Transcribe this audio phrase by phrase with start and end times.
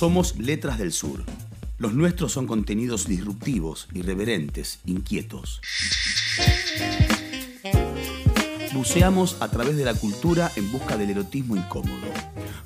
[0.00, 1.24] Somos Letras del Sur.
[1.76, 5.60] Los nuestros son contenidos disruptivos, irreverentes, inquietos.
[8.72, 12.06] Buceamos a través de la cultura en busca del erotismo incómodo.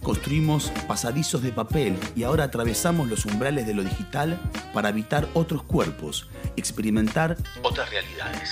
[0.00, 4.40] Construimos pasadizos de papel y ahora atravesamos los umbrales de lo digital
[4.72, 8.48] para habitar otros cuerpos, experimentar otras realidades.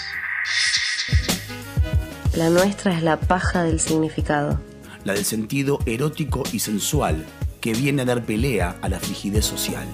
[2.34, 4.60] La nuestra es la paja del significado.
[5.04, 7.24] La del sentido erótico y sensual
[7.62, 9.86] que viene a dar pelea a la frigidez social.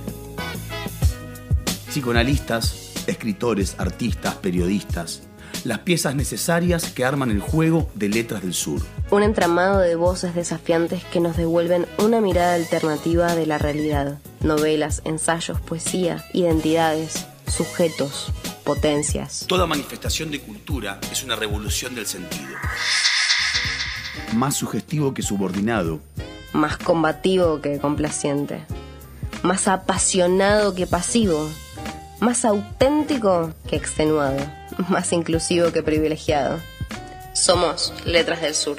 [1.87, 5.23] Psicoanalistas, escritores, artistas, periodistas,
[5.65, 8.81] las piezas necesarias que arman el juego de letras del sur.
[9.11, 14.19] Un entramado de voces desafiantes que nos devuelven una mirada alternativa de la realidad.
[14.41, 18.33] Novelas, ensayos, poesía, identidades, sujetos,
[18.65, 19.45] potencias.
[19.47, 22.55] Toda manifestación de cultura es una revolución del sentido.
[24.35, 26.01] Más sugestivo que subordinado.
[26.53, 28.65] Más combativo que complaciente.
[29.43, 31.49] Más apasionado que pasivo.
[32.21, 34.39] Más auténtico que extenuado.
[34.89, 36.59] Más inclusivo que privilegiado.
[37.35, 38.79] Somos Letras del Sur.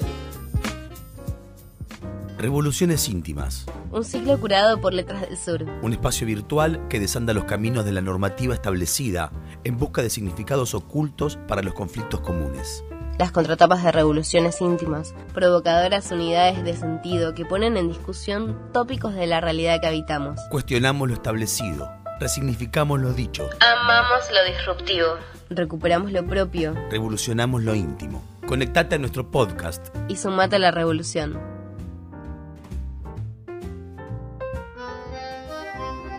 [2.37, 3.65] Revoluciones íntimas.
[3.91, 5.65] Un ciclo curado por Letras del Sur.
[5.81, 9.31] Un espacio virtual que desanda los caminos de la normativa establecida
[9.63, 12.83] en busca de significados ocultos para los conflictos comunes.
[13.19, 19.27] Las contratapas de revoluciones íntimas, provocadoras unidades de sentido que ponen en discusión tópicos de
[19.27, 20.39] la realidad que habitamos.
[20.49, 25.07] Cuestionamos lo establecido, resignificamos lo dicho, Amamos lo disruptivo.
[25.49, 28.23] Recuperamos lo propio revolucionamos lo íntimo.
[28.47, 29.87] Conectate a nuestro podcast.
[30.07, 31.37] y sumate a la revolución.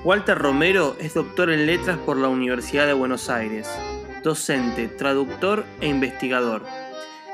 [0.04, 3.68] Walter Romero es doctor en letras por la Universidad de Buenos Aires,
[4.22, 6.62] docente, traductor e investigador.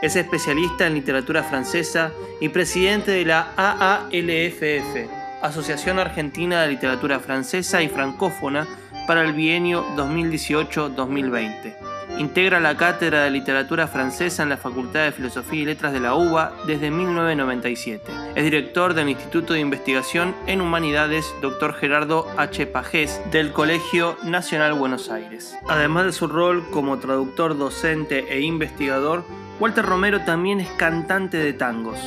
[0.03, 5.09] Es especialista en literatura francesa y presidente de la AALFF,
[5.41, 8.69] Asociación Argentina de Literatura Francesa y Francófona
[9.07, 11.96] para el bienio 2018-2020.
[12.19, 16.15] Integra la Cátedra de Literatura Francesa en la Facultad de Filosofía y Letras de la
[16.15, 18.11] UBA desde 1997.
[18.35, 21.75] Es director del Instituto de Investigación en Humanidades Dr.
[21.75, 22.67] Gerardo H.
[22.69, 25.59] Pajés del Colegio Nacional Buenos Aires.
[25.69, 29.23] Además de su rol como traductor, docente e investigador,
[29.61, 31.99] Walter Romero también es cantante de tangos.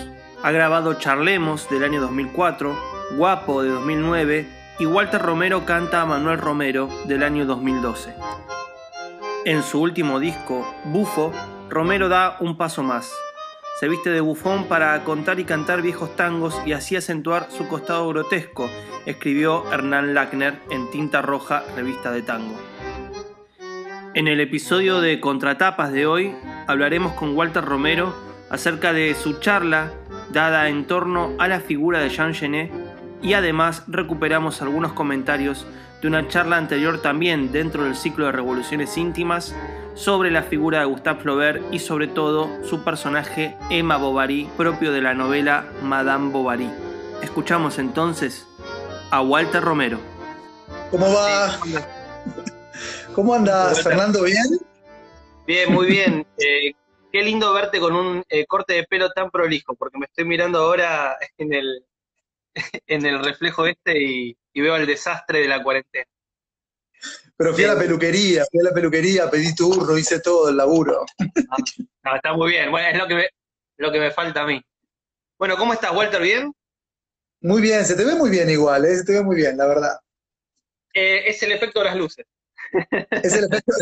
[0.42, 2.75] Ha grabado Charlemos del año 2004,
[3.16, 4.48] Guapo de 2009
[4.80, 8.16] y Walter Romero canta a Manuel Romero del año 2012.
[9.46, 11.32] En su último disco, Bufo,
[11.70, 13.10] Romero da un paso más.
[13.80, 18.10] Se viste de bufón para contar y cantar viejos tangos y así acentuar su costado
[18.10, 18.70] grotesco,
[19.06, 22.60] escribió Hernán Lackner en Tinta Roja, revista de tango.
[24.14, 26.36] En el episodio de Contratapas de hoy
[26.68, 28.14] hablaremos con Walter Romero
[28.50, 29.94] acerca de su charla
[30.34, 32.72] dada en torno a la figura de Jean Genet
[33.22, 35.66] y además recuperamos algunos comentarios
[36.02, 39.56] de una charla anterior también dentro del ciclo de Revoluciones íntimas
[39.96, 45.02] sobre la figura de Gustave Flaubert y sobre todo su personaje Emma Bovary propio de
[45.02, 46.70] la novela Madame Bovary.
[47.22, 48.48] Escuchamos entonces
[49.12, 50.00] a Walter Romero.
[50.92, 51.60] ¿Cómo va?
[53.14, 54.24] ¿Cómo andas, Fernando?
[54.24, 54.46] ¿Bien?
[55.46, 56.26] Bien, muy bien.
[56.38, 56.74] Eh,
[57.12, 60.60] qué lindo verte con un eh, corte de pelo tan prolijo, porque me estoy mirando
[60.60, 61.86] ahora en el,
[62.88, 66.06] en el reflejo este y, y veo el desastre de la cuarentena.
[67.38, 71.06] Pero fui a la peluquería, fui a la peluquería, pedí turno, hice todo el laburo.
[72.04, 72.70] No, está muy bien.
[72.72, 73.30] Bueno, es lo que me,
[73.78, 74.62] lo que me falta a mí.
[75.38, 76.22] Bueno, ¿cómo estás, Walter?
[76.22, 76.52] ¿Bien?
[77.42, 78.96] Muy bien, se te ve muy bien igual, ¿eh?
[78.98, 79.98] se te ve muy bien, la verdad.
[80.94, 82.26] Eh, es el efecto de las luces.
[83.24, 83.74] Es el efecto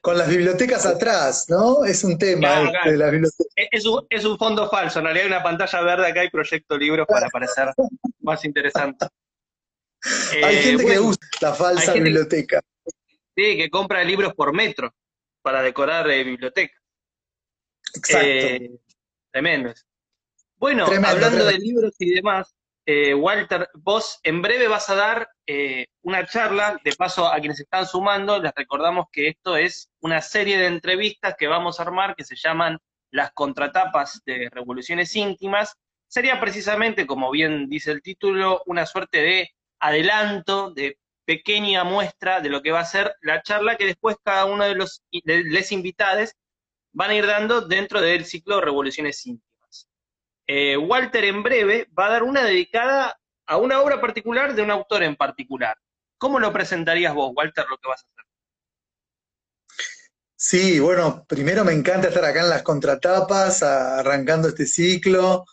[0.00, 1.84] con las bibliotecas atrás, ¿no?
[1.84, 2.90] Es un tema Claro, este, claro.
[2.90, 3.52] de las bibliotecas.
[3.56, 5.00] Es, es un, es un fondo falso.
[5.00, 7.68] En realidad hay una pantalla verde acá y proyecto libros para parecer
[8.20, 9.06] más interesante.
[10.44, 12.60] Hay Eh, gente que usa la falsa hay biblioteca.
[13.36, 14.94] Sí, que compra libros por metro
[15.42, 16.80] para decorar eh, bibliotecas.
[17.94, 18.26] Exacto.
[18.26, 18.70] Eh,
[19.30, 19.72] tremendo.
[20.56, 21.52] Bueno, Tremendo, hablando tremendo.
[21.58, 22.54] de libros y demás,
[22.84, 27.60] eh, Walter, vos en breve vas a dar eh, una charla, de paso a quienes
[27.60, 32.16] están sumando, les recordamos que esto es una serie de entrevistas que vamos a armar
[32.16, 32.78] que se llaman
[33.12, 35.74] las contratapas de Revoluciones Íntimas.
[36.08, 42.48] Sería precisamente, como bien dice el título, una suerte de adelanto, de pequeña muestra de
[42.48, 46.32] lo que va a ser la charla que después cada uno de los les invitados
[46.92, 49.88] van a ir dando dentro del ciclo de Revoluciones Íntimas.
[50.46, 54.70] Eh, Walter en breve va a dar una dedicada a una obra particular de un
[54.70, 55.76] autor en particular.
[56.16, 58.24] ¿Cómo lo presentarías vos, Walter, lo que vas a hacer?
[60.34, 65.44] Sí, bueno, primero me encanta estar acá en las contratapas, arrancando este ciclo.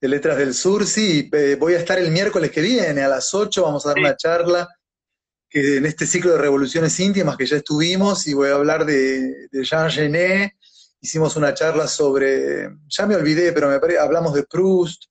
[0.00, 0.86] De Letras del Sur.
[0.86, 3.98] Sí, eh, voy a estar el miércoles que viene a las 8, vamos a dar
[3.98, 4.68] una charla
[5.50, 9.48] que en este ciclo de revoluciones íntimas que ya estuvimos y voy a hablar de,
[9.62, 10.52] Jean Genet.
[11.00, 15.04] Hicimos una charla sobre, ya me olvidé, pero me hablamos de Proust,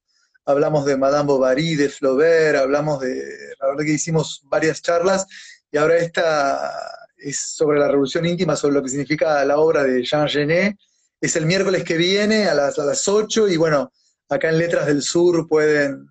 [0.45, 3.24] hablamos de Madame Bovary, de Flaubert, hablamos de,
[3.60, 5.25] la verdad que hicimos varias charlas
[5.72, 6.72] y ahora esta
[7.18, 10.78] es sobre la revolución íntima, sobre lo que significa la obra de Jean Genet.
[11.19, 13.92] Es el miércoles que viene a las, a las 8 y bueno,
[14.29, 16.07] acá en Letras del Sur pueden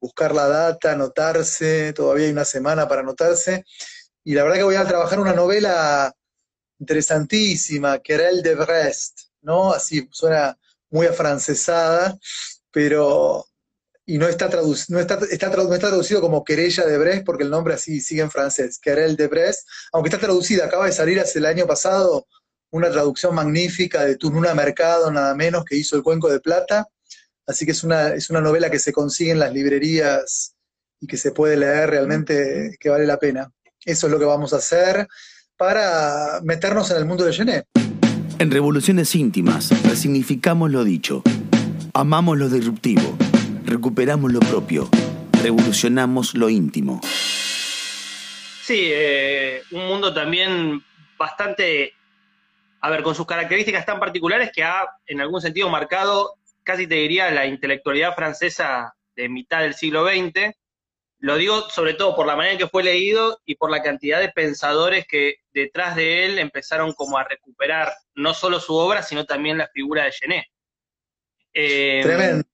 [0.00, 3.64] buscar la data, anotarse, todavía hay una semana para anotarse.
[4.24, 6.12] Y la verdad que voy a trabajar una novela
[6.78, 9.72] interesantísima, Querelle de Brest, ¿no?
[9.72, 10.56] Así suena
[10.90, 12.18] muy afrancesada,
[12.70, 13.44] pero
[14.06, 17.50] y no está, no, está, está, no está traducido como Querella de Brest, porque el
[17.50, 21.38] nombre así sigue en francés, Querelle de Brest, aunque está traducida, acaba de salir hace
[21.38, 22.26] el año pasado
[22.70, 26.88] una traducción magnífica de Tununa Mercado, nada menos, que hizo El Cuenco de Plata,
[27.46, 30.54] Así que es una, es una novela que se consigue en las librerías
[31.00, 33.50] y que se puede leer realmente que vale la pena.
[33.84, 35.08] Eso es lo que vamos a hacer
[35.56, 37.66] para meternos en el mundo de Genet.
[38.38, 41.22] En Revoluciones Íntimas resignificamos lo dicho,
[41.92, 43.16] amamos lo disruptivo,
[43.64, 44.88] recuperamos lo propio,
[45.42, 47.00] revolucionamos lo íntimo.
[48.62, 50.82] Sí, eh, un mundo también
[51.18, 51.92] bastante,
[52.80, 56.96] a ver, con sus características tan particulares que ha en algún sentido marcado casi te
[56.96, 60.54] diría la intelectualidad francesa de mitad del siglo XX.
[61.18, 64.20] Lo digo sobre todo por la manera en que fue leído y por la cantidad
[64.20, 69.26] de pensadores que detrás de él empezaron como a recuperar no solo su obra, sino
[69.26, 70.46] también la figura de Genet.
[71.52, 72.44] Eh, tremendo.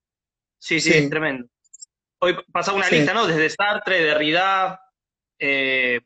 [0.58, 1.46] Sí, sí, tremendo.
[2.18, 3.26] Hoy pasaba una lista, ¿no?
[3.26, 4.80] Desde Sartre, Derrida,
[5.38, 6.00] eh,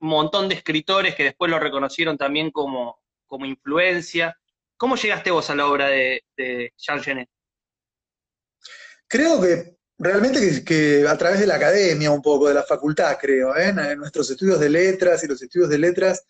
[0.00, 4.38] un montón de escritores que después lo reconocieron también como, como influencia.
[4.76, 7.28] ¿Cómo llegaste vos a la obra de, de Jean Genet?
[9.16, 13.56] Creo que realmente que, a través de la academia un poco, de la facultad, creo,
[13.56, 13.72] ¿eh?
[13.96, 16.22] nuestros estudios de letras y los estudios de letras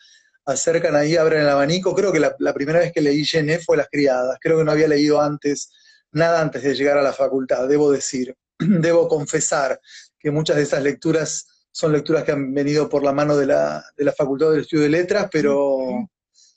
[0.44, 1.97] acercan ahí, abren el abanico.
[1.97, 4.38] Creo que la, primera vez que leí Gené fue Las Criadas.
[4.41, 5.73] Creo que no había leído antes,
[6.12, 8.37] nada antes de llegar a la facultad, debo decir.
[8.61, 9.81] debo confesar
[10.17, 13.85] que muchas de esas lecturas son lecturas que han venido por la mano de la,
[13.97, 16.09] de la Facultad del Estudio de Letras, pero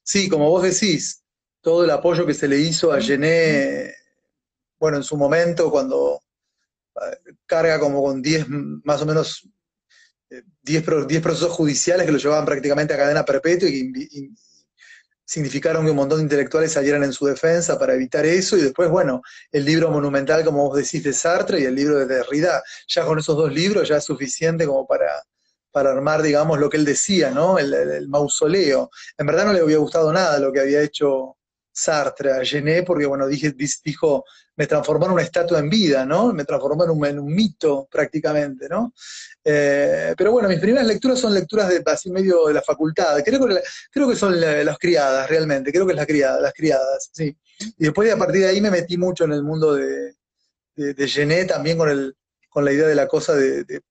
[0.03, 1.23] sí, como vos decís,
[1.59, 3.95] todo el apoyo que se le hizo a Gené
[4.79, 6.18] bueno, en su momento, cuando
[7.45, 8.47] carga como con 10,
[8.83, 9.49] más o menos,
[10.61, 14.31] 10, eh, procesos judiciales que lo llevaban prácticamente a cadena perpetua y,
[15.25, 18.89] significaron que un montón de intelectuales salieran en su defensa para evitar eso, y después,
[18.89, 23.05] bueno, el libro monumental, como vos decís, de Sartre y el libro de Derrida, ya
[23.05, 25.21] con esos dos libros ya es suficiente como para,
[25.71, 27.59] para armar, digamos, lo que él decía, ¿no?
[27.59, 28.89] El, el, mausoleo.
[29.19, 31.37] En verdad no le había gustado nada lo que había hecho
[31.79, 36.33] Sartre a Gené, porque, bueno, dije, dijo, me transformó en una estatua en vida, ¿no?
[36.33, 38.93] Me transformó en un, mito prácticamente, ¿no?
[39.43, 43.23] Eh, pero bueno, mis primeras lecturas son lecturas de así medio de la facultad.
[43.23, 45.71] Creo que, creo que son las criadas, realmente.
[45.71, 47.33] Creo que es la criada, las criadas, sí.
[47.77, 50.15] Y después, a partir de ahí, me metí mucho en el mundo de,
[50.75, 52.15] de, Gené, también con, el,
[52.49, 53.81] con la idea de la cosa de,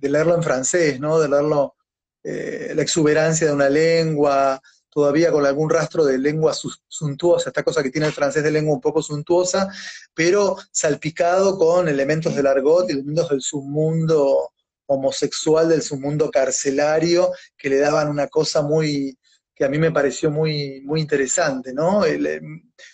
[0.00, 1.20] leerlo en francés, ¿no?
[1.20, 1.76] De leerlo,
[2.24, 4.60] eh, la exuberancia de una lengua,
[4.96, 6.54] todavía con algún rastro de lengua
[6.88, 9.68] suntuosa, esta cosa que tiene el francés de lengua un poco suntuosa,
[10.14, 14.52] pero salpicado con elementos del argot y elementos del submundo
[14.86, 19.18] homosexual, del submundo carcelario, que le daban una cosa muy,
[19.54, 22.00] que a mí me pareció muy, muy interesante, ¿no?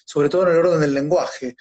[0.04, 1.54] sobre todo en el orden del lenguaje.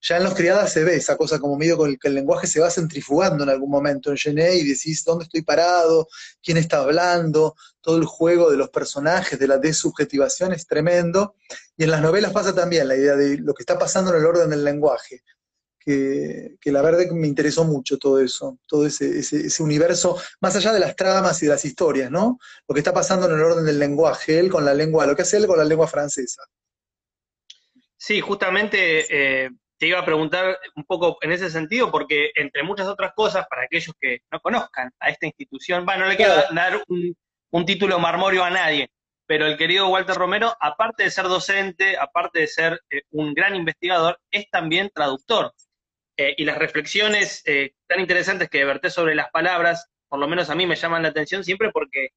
[0.00, 2.46] Ya en los criadas se ve esa cosa como medio con el que el lenguaje
[2.46, 6.06] se va centrifugando en algún momento en Gené y decís dónde estoy parado,
[6.40, 7.56] quién está hablando,
[7.88, 11.36] todo el juego de los personajes, de la desubjetivación es tremendo.
[11.74, 14.26] Y en las novelas pasa también la idea de lo que está pasando en el
[14.26, 15.22] orden del lenguaje,
[15.80, 20.74] que, la verdad que me interesó mucho todo eso, todo ese, ese, universo, más allá
[20.74, 22.38] de las tramas y de las historias, ¿no?
[22.68, 25.22] Lo que está pasando en el orden del lenguaje, él con la lengua, lo que
[25.22, 26.42] hace él con la lengua francesa.
[27.96, 29.06] Sí, justamente
[29.46, 33.46] eh, te iba a preguntar un poco en ese sentido, porque entre muchas otras cosas,
[33.48, 37.16] para aquellos que no conozcan a esta institución, bueno, no le quiero dar un,
[37.66, 38.90] título marmorio a nadie,
[39.28, 43.54] pero el querido Walter Romero, aparte de ser docente, aparte de ser eh, un gran
[43.54, 45.52] investigador, es también traductor.
[46.16, 50.48] Eh, y las reflexiones eh, tan interesantes que verté sobre las palabras, por lo menos
[50.48, 52.08] a mí me llaman la atención siempre porque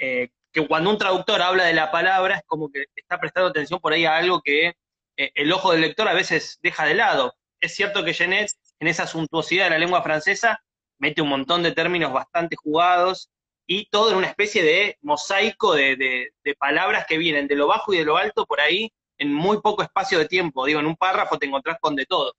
[0.00, 3.92] que cuando un traductor habla de la palabra es como que está prestando atención por
[3.92, 4.74] ahí a algo que
[5.16, 7.34] el ojo del lector a veces deja de lado.
[7.60, 10.62] Es cierto que Genet, en esa suntuosidad de la lengua francesa,
[11.00, 13.28] mete un montón de términos bastante jugados
[13.70, 17.98] y todo en una especie de mosaico de, palabras que vienen de lo bajo y
[17.98, 20.64] de lo alto por ahí en muy poco espacio de tiempo.
[20.64, 22.32] Digo, en un párrafo te encontrás con de todo.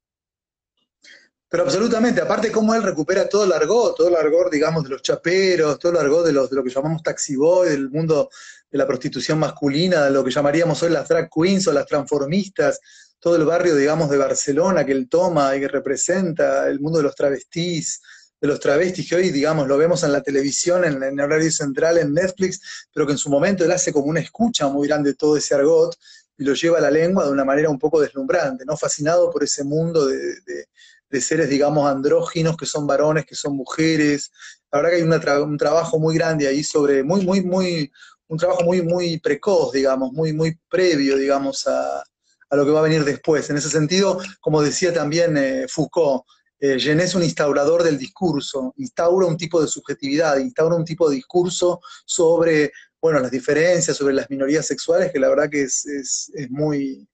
[1.48, 5.04] Pero absolutamente, aparte cómo él recupera todo el argot, todo el argot, digamos, de los
[5.04, 8.30] chaperos, todo el argot de, los, de lo que llamamos taxi boy, del mundo
[8.70, 12.80] de la prostitución masculina, de lo que llamaríamos hoy las drag queens o las transformistas,
[13.20, 17.04] todo el barrio, digamos, de Barcelona que él toma y que representa, el mundo de
[17.04, 18.02] los travestis,
[18.42, 21.98] de los travestis que hoy, digamos, lo vemos en la televisión, en, en horario central,
[21.98, 25.16] en Netflix, pero que en su momento él hace como una escucha muy grande de
[25.16, 25.98] todo ese argot
[26.40, 28.78] y lo lleva a la lengua de una manera un poco deslumbrante, ¿no?
[28.78, 34.32] Fascinado por ese mundo de, seres, digamos, andróginos, que son varones, que son mujeres.
[34.72, 37.92] La verdad que hay un trabajo muy grande ahí sobre, muy, muy, muy,
[38.28, 42.04] un trabajo muy, muy precoz, digamos, muy, muy previo, digamos, a,
[42.50, 43.50] a lo que va a venir después.
[43.50, 46.24] En ese sentido, como decía también eh, Foucault,
[46.60, 51.16] eh, es un instaurador del discurso, instaura un tipo de subjetividad, instaura un tipo de
[51.16, 56.32] discurso sobre, bueno, las diferencias, sobre las minorías sexuales, que la verdad que es, es,
[56.34, 57.08] es muy,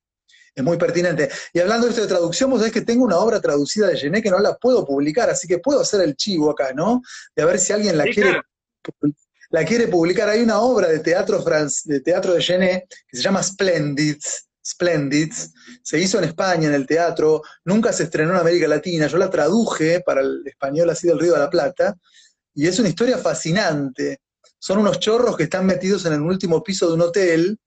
[0.55, 1.29] es muy pertinente.
[1.53, 4.21] Y hablando de esto de traducción, vos sabés que tengo una obra traducida de Gené
[4.21, 7.01] que no la puedo publicar, así que puedo hacer el chivo acá, ¿no?
[7.35, 8.41] De a ver si alguien la quiere.
[9.51, 10.27] La quiere publicar.
[10.27, 11.43] Hay una obra de teatro,
[11.85, 15.53] de, teatro de Gené que se llama Splendids, Splendids,
[15.83, 19.29] se hizo en España, en el teatro, nunca se estrenó en América Latina, yo la
[19.29, 21.95] traduje para el español así del Río de la Plata,
[22.53, 24.21] y es una historia fascinante.
[24.57, 27.59] Son unos chorros que están metidos en el último piso de un hotel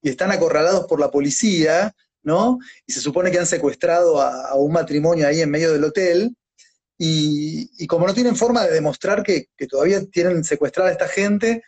[0.00, 2.58] y están acorralados por la policía, ¿no?
[2.86, 6.34] Y se supone que han secuestrado a, un matrimonio ahí en medio del hotel,
[7.00, 11.62] y, como no tienen forma de demostrar que, todavía tienen secuestrada a esta gente,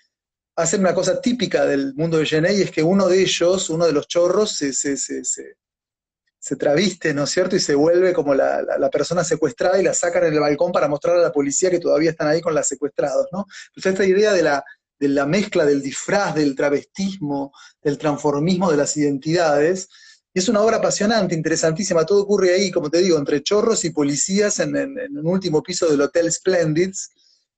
[0.61, 3.87] hacen una cosa típica del mundo de Gené, y es que uno de ellos, uno
[3.87, 7.57] de los chorros, se, se, se, se traviste, ¿no es cierto?
[7.57, 10.89] Y se vuelve como la, la, persona secuestrada y la sacan en el balcón para
[10.89, 13.47] mostrar a la policía que todavía están ahí con las secuestrados, ¿no?
[13.75, 14.65] Pues esta idea de la,
[14.99, 17.53] de la mezcla del disfraz, del travestismo,
[17.83, 19.89] del transformismo de las identidades,
[20.33, 22.07] es una obra apasionante, interesantísima.
[22.07, 26.03] Todo ocurre ahí, como te digo, entre chorros y policías en, un último piso del
[26.03, 27.11] Hotel Splendids.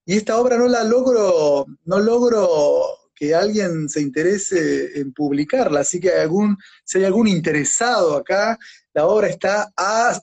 [0.04, 5.80] Y esta obra no la logro, no logro que alguien se interese en publicarla.
[5.80, 8.58] Así que algún, si hay algún interesado acá,
[8.94, 10.20] la obra está a,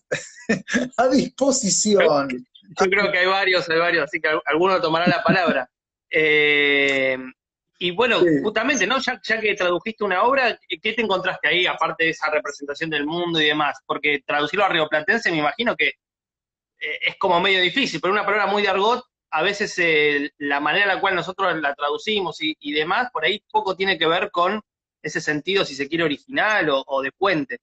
[0.98, 2.46] a disposición.
[2.80, 5.70] Yo creo que hay varios, hay varios, así que alguno tomará la palabra.
[6.12, 7.16] Eh,
[7.78, 8.98] y bueno, justamente, ¿no?
[9.00, 13.06] Ya, ya, que tradujiste una obra, ¿qué te encontraste ahí, aparte de esa representación del
[13.06, 13.78] mundo y demás?
[13.86, 18.48] Porque traducirlo a rioplatense me imagino que eh, es como medio difícil, pero una palabra
[18.48, 22.56] muy de argot, a veces eh, la manera en la cual nosotros la traducimos y,
[22.60, 24.62] y, demás, por ahí poco tiene que ver con
[25.02, 27.60] ese sentido, si se quiere, original o, de puente.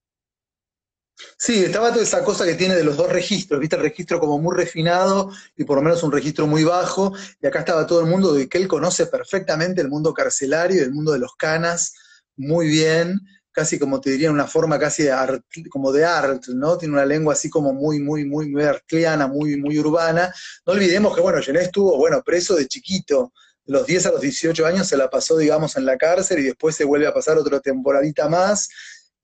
[1.39, 4.39] Sí, estaba toda esa cosa que tiene de los dos registros, viste el registro como
[4.39, 8.07] muy refinado y por lo menos un registro muy bajo, y acá estaba todo el
[8.07, 11.95] mundo de que él conoce perfectamente el mundo carcelario, el mundo de los canas,
[12.37, 13.21] muy bien,
[13.57, 16.77] casi como te diría, una forma casi de art, como de art, ¿no?
[16.77, 20.31] Tiene una lengua así como muy, muy, muy, muy artliana, muy, muy urbana.
[20.67, 23.33] No olvidemos que, bueno, Gené estuvo, bueno, preso de chiquito,
[23.65, 26.43] de los 10 a los 18 años se la pasó, digamos, en la cárcel y
[26.43, 28.69] después se vuelve a pasar otra temporadita más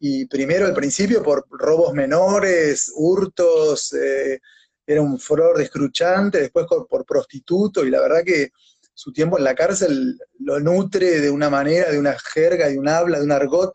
[0.04, 4.40] y primero al principio por robos menores, hurtos, eh,
[4.86, 8.50] era un furor descruchante, después por, prostituto, y la verdad que
[8.94, 12.88] su tiempo en la cárcel lo nutre de una manera, de una jerga, de un
[12.88, 13.72] habla, de un argot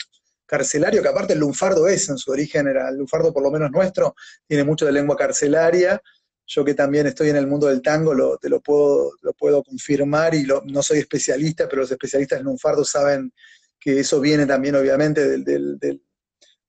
[0.48, 3.70] carcelario, que aparte el lunfardo es en su origen, era el lunfardo por lo menos
[3.70, 4.16] nuestro,
[4.48, 6.02] tiene mucho de lengua carcelaria,
[6.48, 9.64] yo que también estoy en el mundo del tango, lo, te lo puedo, lo puedo
[9.64, 13.32] confirmar y no soy especialista, pero los especialistas en lunfardo saben
[13.80, 16.00] que eso viene también obviamente del,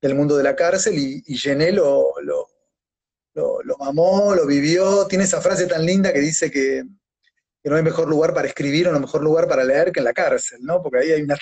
[0.00, 2.48] del mundo de la cárcel y, y lo, lo,
[3.34, 5.06] lo, mamó, lo vivió.
[5.06, 6.84] Tiene esa frase tan linda que dice que,
[7.64, 10.14] no hay mejor lugar para escribir o no mejor lugar para leer que en la
[10.14, 10.80] cárcel, ¿no?
[10.82, 11.36] Porque ahí hay una,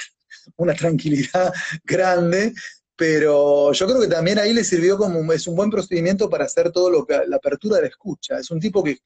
[0.57, 1.53] una tranquilidad
[1.85, 2.53] grande,
[2.97, 6.73] pero yo creo que también ahí le sirvió como, es un buen procedimiento para hacer
[6.73, 8.39] todo lo que, la apertura de la escucha.
[8.39, 8.99] Es un tipo que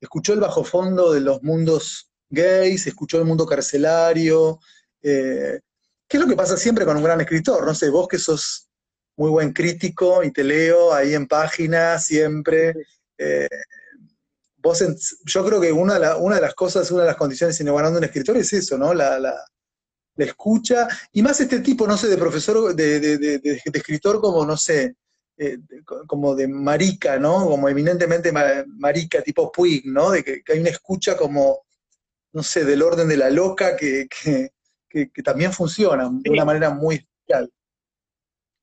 [0.00, 4.58] escuchó el bajo fondo de los mundos gays, escuchó el mundo carcelario.
[5.00, 5.60] Eh,
[6.08, 7.64] ¿Qué es lo que pasa siempre con un gran escritor?
[7.64, 8.68] No sé, vos que sos
[9.16, 12.74] muy buen crítico y te leo ahí en página siempre.
[13.16, 13.48] Eh,
[14.56, 14.84] vos
[15.24, 18.04] yo creo que una de, una de, las cosas, una de las condiciones innovando un
[18.04, 18.92] escritor es eso, ¿no?
[18.92, 19.36] La, la,
[20.24, 24.56] escucha, y más este tipo, no sé, de profesor, de, de, de escritor como, no
[24.56, 24.96] sé,
[25.38, 25.58] eh,
[26.06, 27.44] como de marica, ¿no?
[27.46, 30.10] Como eminentemente marica, tipo Puig, ¿no?
[30.10, 31.66] De que, hay una escucha como,
[32.32, 34.50] no sé, del orden de la loca que, que,
[34.88, 37.50] que también funciona de una manera muy especial.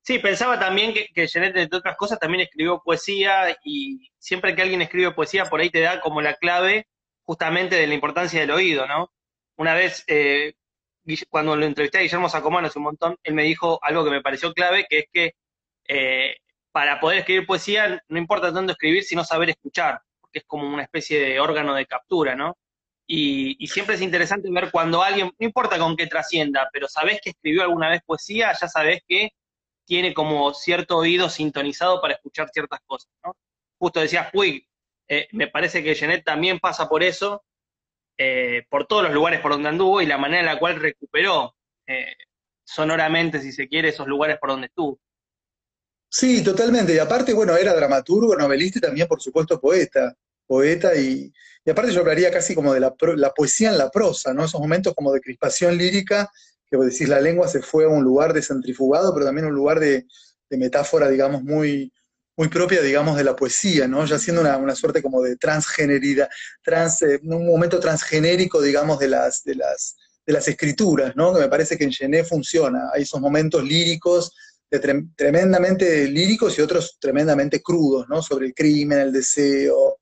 [0.01, 4.63] Sí, pensaba también que, que Jeanette, entre otras cosas, también escribió poesía y siempre que
[4.63, 6.87] alguien escribe poesía, por ahí te da como la clave
[7.21, 9.13] justamente de la importancia del oído, ¿no?
[9.57, 10.55] Una vez, eh,
[11.29, 14.21] cuando lo entrevisté a Guillermo Sacomano hace un montón, él me dijo algo que me
[14.21, 15.35] pareció clave, que es que
[15.87, 16.37] eh,
[16.71, 20.83] para poder escribir poesía no importa tanto escribir, sino saber escuchar, porque es como una
[20.83, 22.57] especie de órgano de captura, ¿no?
[23.05, 27.31] Y, siempre es interesante ver cuando alguien, no importa con qué trascienda, pero sabés que
[27.31, 29.31] escribió alguna vez poesía, ya sabés que
[29.85, 33.35] tiene como cierto oído sintonizado para escuchar ciertas cosas, ¿no?
[33.77, 34.65] Justo decías, Puig,
[35.09, 37.43] eh, me parece que Jeanette también pasa por eso,
[38.17, 41.55] eh, por todos los lugares por donde anduvo y la manera en la cual recuperó
[41.87, 42.13] eh,
[42.63, 44.99] sonoramente, si se quiere, esos lugares por donde estuvo.
[46.09, 46.93] Sí, totalmente.
[46.93, 50.15] Y aparte, bueno, era dramaturgo, novelista y también, por supuesto, poeta.
[50.45, 51.33] Poeta y,
[51.65, 52.93] y aparte yo hablaría casi como de la,
[53.33, 54.45] poesía en la prosa, ¿no?
[54.45, 56.29] Esos momentos como de crispación lírica,
[56.67, 59.79] que vos decís, la lengua se fue a un lugar descentrifugado, pero también un lugar
[59.79, 60.05] de,
[60.49, 61.91] metáfora, digamos, muy,
[62.35, 64.05] muy propia, digamos, de la poesía, ¿no?
[64.05, 66.29] Ya siendo una, suerte como de transgeneridad,
[66.63, 71.33] trans, eh, un momento transgenérico, digamos, de las, de las, de las escrituras, ¿no?
[71.33, 72.89] Que me parece que en Gené funciona.
[72.93, 74.33] Hay esos momentos líricos
[75.15, 78.21] tremendamente líricos y otros tremendamente crudos, ¿no?
[78.21, 79.99] Sobre el crimen, el deseo,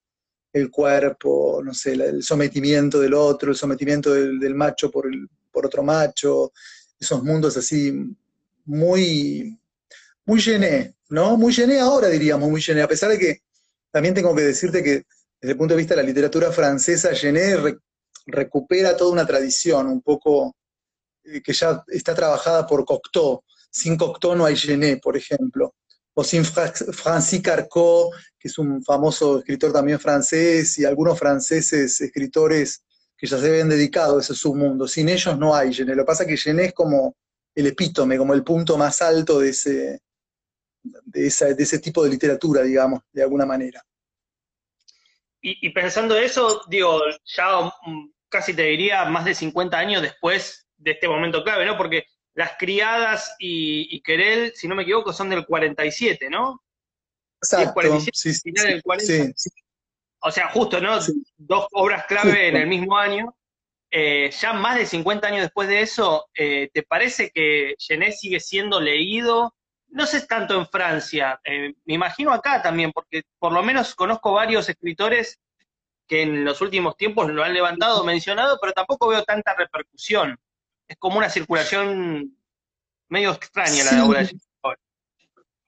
[0.53, 5.65] el cuerpo, no sé, el sometimiento del otro, el sometimiento del, macho por, el, por
[5.65, 6.51] otro macho,
[6.99, 7.93] esos mundos así
[8.65, 9.57] muy,
[10.25, 11.37] muy llené, ¿no?
[11.37, 13.41] Muy llené ahora, diríamos, muy llené, a pesar de que
[13.91, 15.03] también tengo que decirte que
[15.41, 17.55] desde el punto de vista de la literatura francesa, Gené
[18.27, 20.55] recupera toda una tradición un poco
[21.23, 25.73] eh, que ya está trabajada por Cocteau, sin Cocteau no hay Gené, por ejemplo.
[26.13, 32.83] O sin Francis Carcot, que es un famoso escritor también francés, y algunos franceses escritores
[33.17, 34.87] que ya se habían dedicado a ese submundo.
[34.87, 35.95] Sin ellos no hay Gené.
[35.95, 37.15] Lo que pasa es que Gené es como
[37.55, 40.01] el epítome, como el punto más alto de ese,
[40.83, 43.83] de, ese tipo de literatura, digamos, de alguna manera.
[45.41, 50.67] Y, y, pensando eso, digo, ya mm, casi te diría más de 50 años después
[50.77, 51.77] de este momento clave, ¿no?
[51.77, 56.61] Porque las criadas y, Querel, si no me equivoco, son del 47, ¿no?
[57.41, 57.73] Exacto.
[57.73, 59.33] 47, final del 40.
[60.23, 60.99] O sea, justo, ¿no?
[61.37, 63.35] Dos obras clave en el mismo año.
[63.89, 68.39] Eh, ya más de 50 años después de eso, eh, ¿te parece que Genet sigue
[68.39, 69.53] siendo leído?
[69.91, 74.33] No sé tanto en Francia, eh, me imagino acá también, porque por lo menos conozco
[74.33, 75.39] varios escritores
[76.07, 80.37] que en los últimos tiempos lo han levantado, mencionado, pero tampoco veo tanta repercusión
[80.91, 82.37] es como una circulación
[83.07, 84.37] medio extraña la obra de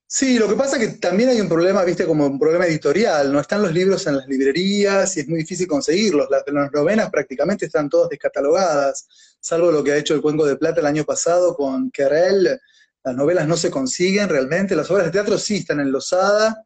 [0.06, 3.34] Sí, lo que pasa es que también hay un problema, viste, como un problema editorial,
[3.34, 6.28] no están los libros en las librerías y es muy difícil conseguirlos.
[6.30, 9.08] Las, las novenas prácticamente están todas descatalogadas,
[9.40, 12.60] salvo lo que ha hecho el Cuenco de Plata el año pasado con Querel.
[13.04, 16.66] Las novelas no se consiguen realmente, las obras de teatro sí están en Losada,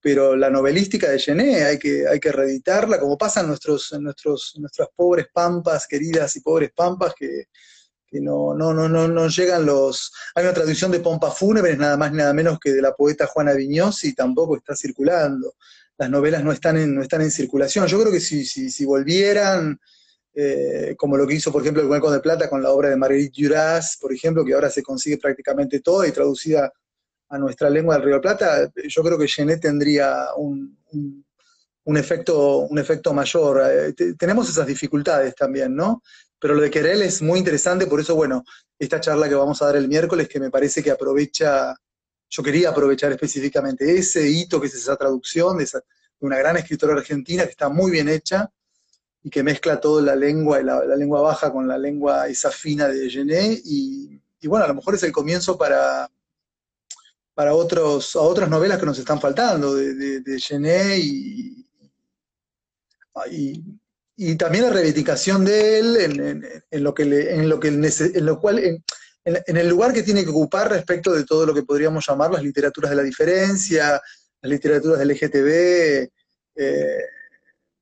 [0.00, 4.02] pero la novelística de Gené hay que, hay que reeditarla, como pasa en, nuestros, en
[4.04, 7.46] nuestros, nuestras pobres pampas, queridas y pobres pampas, que
[8.10, 10.12] que no, no, no, no, no llegan los...
[10.34, 13.52] Hay una traducción de Pompa Fúnebres, nada más nada menos que de la poeta Juana
[13.52, 15.54] Viñoz, y tampoco está circulando.
[15.98, 17.86] Las novelas no están en, no están en circulación.
[17.86, 19.78] Yo creo que si, si, si volvieran,
[20.40, 22.96] eh, como lo que hizo, por ejemplo, el Hueco de Plata con la obra de
[22.96, 26.72] Marguerite Duras, por ejemplo, que ahora se consigue prácticamente toda y traducida
[27.28, 30.78] a nuestra lengua del Río de Plata, yo creo que Genet tendría un,
[31.82, 33.62] un, efecto, un efecto mayor.
[33.68, 36.04] Eh, tenemos esas dificultades también, ¿no?
[36.38, 38.44] Pero lo de Querel es muy interesante, por eso, bueno,
[38.78, 41.74] esta charla que vamos a dar el miércoles, que me parece que aprovecha,
[42.30, 45.66] yo quería aprovechar específicamente ese hito, que es esa traducción de,
[46.20, 48.48] una gran escritora argentina que está muy bien hecha
[49.22, 52.88] y que mezcla toda la lengua, la, la lengua baja con la lengua esa fina
[52.88, 56.08] de Gené, y, bueno, a lo mejor es el comienzo para,
[57.34, 61.66] para otros, a otras novelas que nos están faltando, de, de, Gené y,
[63.30, 63.64] y,
[64.16, 65.96] y también la reivindicación de él
[66.70, 70.30] en, lo que en lo que en lo cual en, el lugar que tiene que
[70.30, 74.00] ocupar respecto de todo lo que podríamos llamar las literaturas de la diferencia,
[74.40, 76.10] las literaturas del LGTB,
[76.56, 76.98] eh,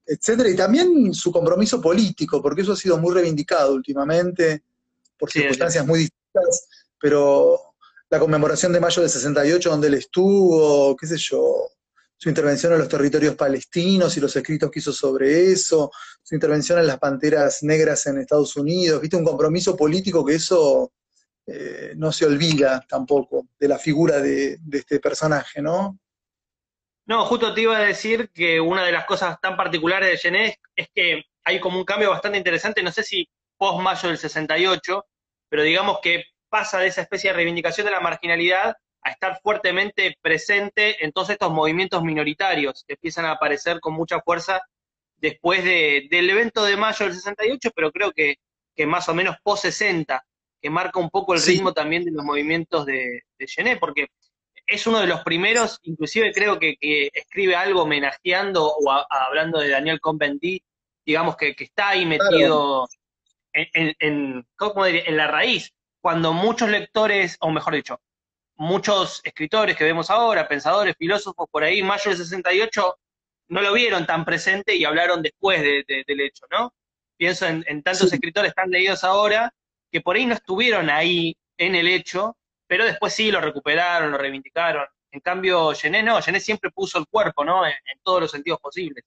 [0.07, 4.62] etcétera, y también su compromiso político, porque eso ha sido muy reivindicado últimamente
[5.19, 6.69] por circunstancias muy distintas,
[7.01, 7.75] pero
[8.09, 11.71] la conmemoración de mayo del 68 donde él estuvo, qué sé yo,
[12.16, 15.90] su intervención en los territorios palestinos y los escritos que hizo sobre eso,
[16.23, 20.92] su intervención en las panteras negras en Estados Unidos, viste, un compromiso político que eso
[21.47, 25.99] eh, no se olvida tampoco de la figura de, este personaje, ¿no?
[27.07, 30.59] No, justo te iba a decir que una de las cosas tan particulares de Genet
[30.75, 35.07] es que hay como un cambio bastante interesante, no sé si post mayo del 68,
[35.49, 40.16] pero digamos que pasa de esa especie de reivindicación de la marginalidad a estar fuertemente
[40.21, 44.61] presente en todos estos movimientos minoritarios que empiezan a aparecer con mucha fuerza
[45.16, 48.37] después del evento de mayo del 68, pero creo que,
[48.87, 50.25] más o menos post 60,
[50.61, 54.09] que marca un poco el ritmo también de los movimientos de, de Gené, porque
[54.66, 56.76] es uno de los primeros, inclusive creo que,
[57.12, 60.64] escribe algo homenajeando o hablando de Daniel Cohn-Bendit,
[61.05, 62.88] digamos que, está ahí metido
[63.52, 68.00] en, en, en la raíz, cuando muchos lectores, o mejor dicho,
[68.57, 72.98] muchos escritores que vemos ahora, pensadores, filósofos por ahí, mayo del 68,
[73.48, 76.74] no lo vieron tan presente y hablaron después del hecho, ¿no?
[77.16, 79.52] Pienso en, tantos escritores tan leídos ahora
[79.90, 84.18] que por ahí no estuvieron ahí en el hecho, pero después sí lo recuperaron, lo
[84.18, 84.85] reivindicaron.
[85.11, 87.66] En cambio, Gené no, Gené siempre puso el cuerpo, ¿no?
[87.66, 89.05] En, todos los sentidos posibles.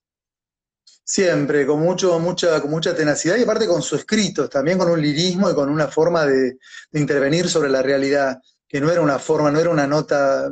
[1.04, 5.02] Siempre, con, mucho, mucha, con mucha tenacidad y aparte con su escrito, también con un
[5.02, 6.58] lirismo y con una forma de
[6.94, 10.50] intervenir sobre la realidad que no era una forma, no era una nota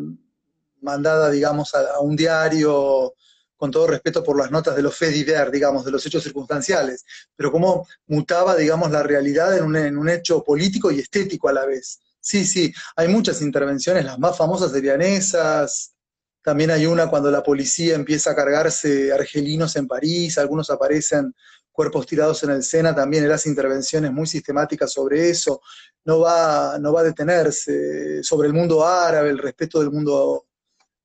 [0.82, 3.14] mandada, digamos, a, un diario,
[3.56, 7.52] con todo respeto por las notas de los faits digamos, de los hechos circunstanciales, pero
[7.52, 12.02] cómo mutaba, digamos, la realidad en un, hecho político y estético a la vez.
[12.28, 15.94] Sí, sí, hay muchas intervenciones, las más famosas de Vianesas,
[16.42, 21.34] también hay una cuando la policía empieza a cargarse argelinos en París, algunos aparecen
[21.72, 25.62] cuerpos tirados en el Sena, también hace intervenciones muy sistemáticas sobre eso,
[26.04, 30.48] no va, no va a detenerse, sobre el mundo árabe, el respeto del mundo,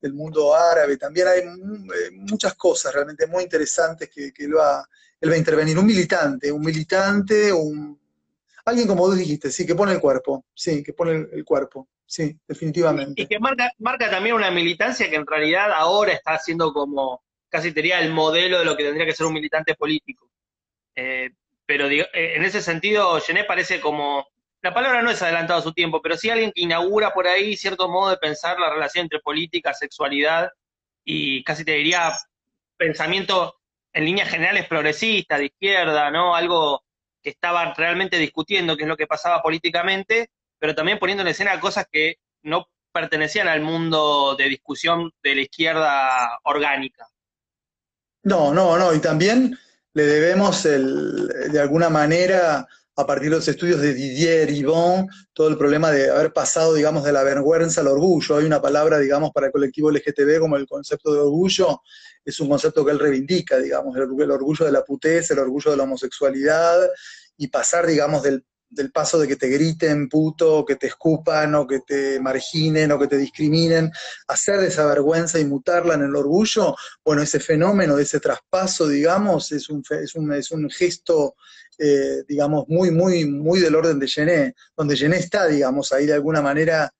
[0.01, 4.85] del mundo árabe, también hay eh, muchas cosas realmente muy interesantes que, él, va,
[5.21, 8.02] él va a intervenir, un militante, un militante, un,
[8.65, 12.37] alguien como vos dijiste, sí, que pone el cuerpo, sí, que pone el, cuerpo, sí,
[12.47, 13.21] definitivamente.
[13.21, 17.71] Y, que marca, marca también una militancia que en realidad ahora está siendo como, casi
[17.71, 20.29] sería el modelo de lo que tendría que ser un militante político.
[20.95, 21.31] Eh,
[21.65, 24.27] pero eh, en ese sentido, Gené parece como,
[24.61, 27.57] la palabra no es adelantado a su tiempo, pero sí alguien que inaugura por ahí
[27.57, 30.49] cierto modo de pensar la relación entre política, sexualidad
[31.03, 32.13] y casi te diría
[32.77, 33.55] pensamiento
[33.91, 36.35] en líneas generales progresista, de izquierda, ¿no?
[36.35, 36.82] Algo
[37.23, 41.59] que estaba realmente discutiendo qué es lo que pasaba políticamente, pero también poniendo en escena
[41.59, 47.07] cosas que no pertenecían al mundo de discusión de la izquierda orgánica.
[48.23, 49.57] No, no, no, y también
[49.93, 55.47] le debemos el, de alguna manera, a partir de los estudios de Didier Yvon, todo
[55.49, 58.37] el problema de haber pasado, digamos, de la vergüenza al orgullo.
[58.37, 61.81] Hay una palabra, digamos, para el colectivo LGTB como el concepto de orgullo,
[62.25, 65.77] es un concepto que él reivindica, digamos, el, orgullo de la putez, el orgullo de
[65.77, 66.89] la homosexualidad,
[67.37, 71.67] y pasar, digamos, del del paso de que te griten puto, que te escupan, o
[71.67, 73.91] que te marginen, o que te discriminen,
[74.27, 79.69] hacer esa vergüenza y mutarla en el orgullo, bueno, ese fenómeno, ese traspaso, digamos, es
[79.69, 81.35] un, es un, es un gesto,
[81.77, 86.13] eh, digamos, muy, muy, muy del orden de Gené, donde Gené está, digamos, ahí de
[86.13, 86.91] alguna manera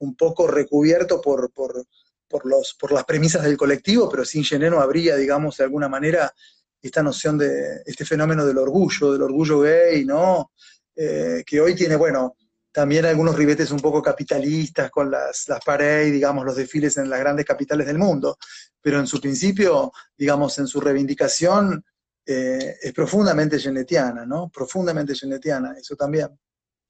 [0.00, 1.84] un poco recubierto por, por,
[2.28, 5.88] por, los, por las premisas del colectivo, pero sin Gené no habría, digamos, de alguna
[5.88, 6.32] manera
[6.80, 10.52] esta noción de este fenómeno del orgullo, del orgullo gay, ¿no?
[10.94, 12.36] Eh, que hoy tiene, bueno,
[12.70, 17.18] también algunos ribetes un poco capitalistas con las, las paredes, digamos, los desfiles en las
[17.18, 18.38] grandes capitales del mundo,
[18.80, 21.84] pero en su principio, digamos, en su reivindicación,
[22.24, 24.50] eh, es profundamente genetiana, ¿no?
[24.50, 26.28] Profundamente genetiana, eso también,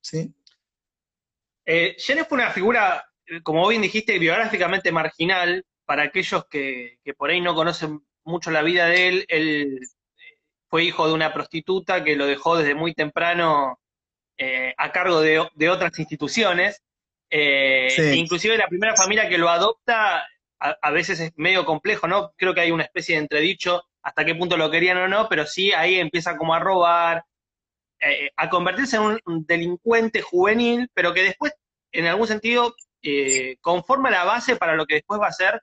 [0.01, 0.35] ¿sí?
[1.64, 1.96] Eh,
[2.29, 3.05] fue una figura,
[3.43, 8.62] como bien dijiste, biográficamente marginal, para aquellos que, que por ahí no conocen mucho la
[8.62, 9.81] vida de él, él
[10.69, 13.81] fue hijo de una prostituta que lo dejó desde muy temprano
[14.37, 16.83] eh, a cargo de, otras instituciones.
[17.31, 20.27] Eh, inclusive la primera familia que lo adopta
[20.61, 22.33] a, veces es medio complejo, ¿no?
[22.37, 25.47] Creo que hay una especie de entredicho hasta qué punto lo querían o no, pero
[25.47, 27.25] sí ahí empieza como a robar,
[28.01, 31.53] eh, a convertirse en un, delincuente juvenil, pero que después,
[31.93, 32.75] en algún sentido,
[33.61, 35.62] conforma la base para lo que después va a ser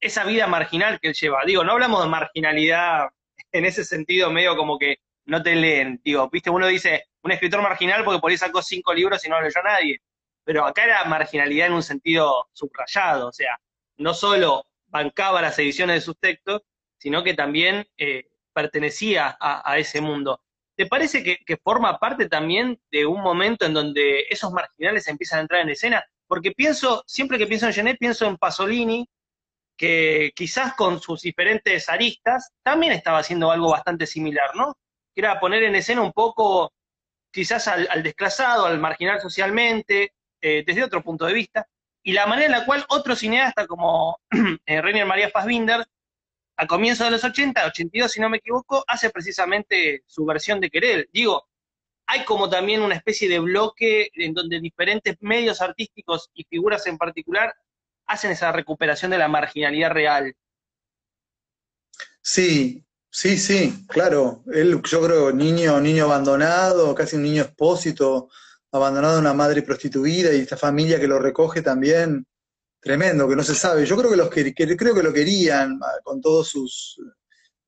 [0.00, 1.42] esa vida marginal que él lleva.
[1.46, 3.08] Digo, no hablamos de marginalidad
[3.52, 6.00] en ese sentido medio como que no te leen.
[6.04, 9.36] Digo, viste, uno dice un escritor marginal porque por ahí sacó cinco libros y no
[9.36, 10.00] lo leyó nadie.
[10.44, 13.58] Pero acá era marginalidad en un sentido subrayado, o sea,
[13.96, 16.62] no solo bancaba las ediciones de sus textos,
[16.98, 20.42] sino que también eh, pertenecía a, ese mundo.
[20.76, 25.42] ¿Te parece que, forma parte también de un momento en donde esos marginales empiezan a
[25.42, 26.04] entrar en escena?
[26.26, 29.08] Porque pienso, siempre que pienso en Genet, pienso en Pasolini,
[29.76, 34.76] que quizás con sus diferentes aristas también estaba haciendo algo bastante similar, ¿no?
[35.14, 36.72] que era poner en escena un poco
[37.32, 41.66] quizás al, desclasado, al marginal socialmente, eh, desde otro punto de vista,
[42.02, 44.20] y la manera en la cual otro cineasta como
[44.66, 45.84] eh, Reiner María Fassbinder,
[46.56, 50.70] a comienzos de los 80, 82 si no me equivoco, hace precisamente su versión de
[50.70, 51.08] Querer.
[51.12, 51.48] Digo,
[52.06, 56.98] hay como también una especie de bloque en donde diferentes medios artísticos y figuras en
[56.98, 57.54] particular
[58.06, 60.34] hacen esa recuperación de la marginalidad real.
[62.20, 62.84] Sí,
[63.16, 64.42] Sí, sí, claro.
[64.52, 68.28] Él, yo creo, niño, niño abandonado, casi un niño expósito,
[68.72, 72.26] abandonado de una madre prostituida y esta familia que lo recoge también,
[72.80, 73.86] tremendo, que no se sabe.
[73.86, 77.00] Yo creo que, los que, creo que lo querían con todos sus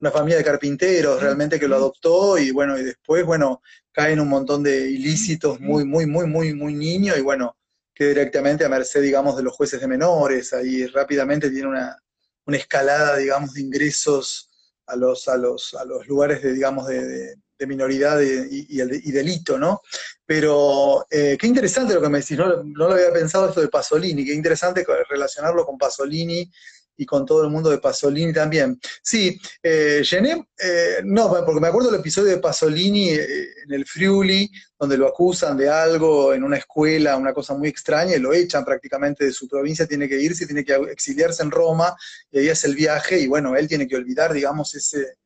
[0.01, 4.29] una familia de carpinteros realmente que lo adoptó y bueno, y después, bueno, caen un
[4.29, 7.57] montón de ilícitos muy, muy, muy, muy, muy niños y bueno,
[7.95, 11.97] que directamente a merced, digamos, de los jueces de menores, ahí rápidamente tiene una,
[12.45, 14.51] una escalada, digamos, de ingresos
[14.87, 19.59] a los, a los, a los lugares de, digamos, de, de, minoridad y, y, delito,
[19.59, 19.81] ¿no?
[20.27, 23.69] Pero eh, qué interesante lo que me decís, no, no, lo había pensado esto de
[23.69, 26.53] Pasolini, qué interesante relacionarlo con Pasolini
[26.97, 28.81] y con todo el mundo de Pasolini también.
[29.03, 34.51] Sí, eh, eh, no, porque me acuerdo del episodio de Pasolini eh, en el Friuli,
[34.79, 38.65] donde lo acusan de algo en una escuela, una cosa muy extraña, y lo echan
[38.65, 41.95] prácticamente de su provincia, tiene que irse, tiene que exiliarse en Roma,
[42.31, 45.17] y ahí hace el viaje, y bueno, él tiene que olvidar, digamos, ese,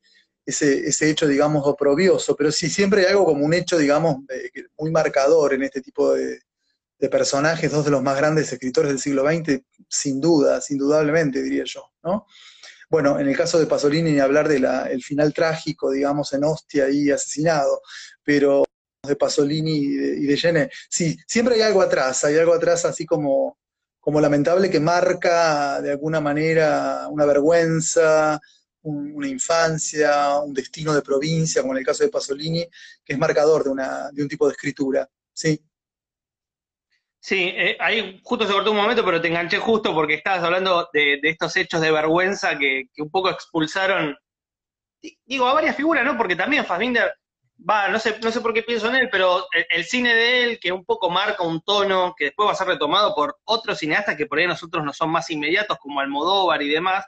[0.45, 4.17] ese, ese hecho, digamos, oprobioso, pero sí siempre hay algo como un hecho, digamos,
[4.77, 6.39] muy marcador en este tipo de,
[7.01, 9.59] de personajes, dos de los más grandes escritores del siglo XX,
[9.89, 12.27] sin duda, indudablemente, diría yo, ¿no?
[12.91, 17.09] Bueno, en el caso de Pasolini, ni hablar del final trágico, digamos, en Ostia y
[17.09, 17.81] asesinado,
[18.23, 18.63] pero
[19.01, 23.57] de Pasolini y de, y sí, siempre hay algo atrás, hay algo atrás así como,
[23.99, 28.39] como lamentable que marca de alguna manera una vergüenza,
[28.83, 32.67] una infancia, un destino de provincia, como en el caso de Pasolini,
[33.03, 35.59] que es marcador de, una, de un tipo de escritura, ¿sí?
[37.23, 40.89] Sí, eh, ahí justo se cortó un momento, pero te enganché justo porque estabas hablando
[40.91, 44.17] de, estos hechos de vergüenza que, un poco expulsaron,
[45.25, 46.17] digo, a varias figuras, ¿no?
[46.17, 47.13] Porque también Fassbinder,
[47.57, 50.59] va, no sé, no sé por qué pienso en él, pero el, cine de él,
[50.59, 54.15] que un poco marca un tono que después va a ser retomado por otros cineastas
[54.17, 57.05] que por ahí nosotros no son más inmediatos, como Almodóvar y demás,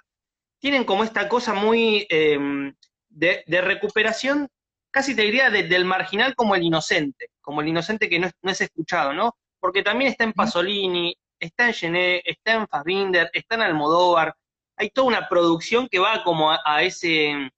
[0.60, 2.76] tienen como esta cosa muy em,
[3.10, 4.48] de, recuperación,
[4.92, 8.62] casi te diría, del marginal como el inocente, como el inocente que no no es
[8.62, 9.36] escuchado, ¿no?
[9.64, 14.36] Porque también está en Pasolini, está en Gené, está en Fassbinder, está en Almodóvar,
[14.76, 17.50] hay toda una producción que va como a, ese,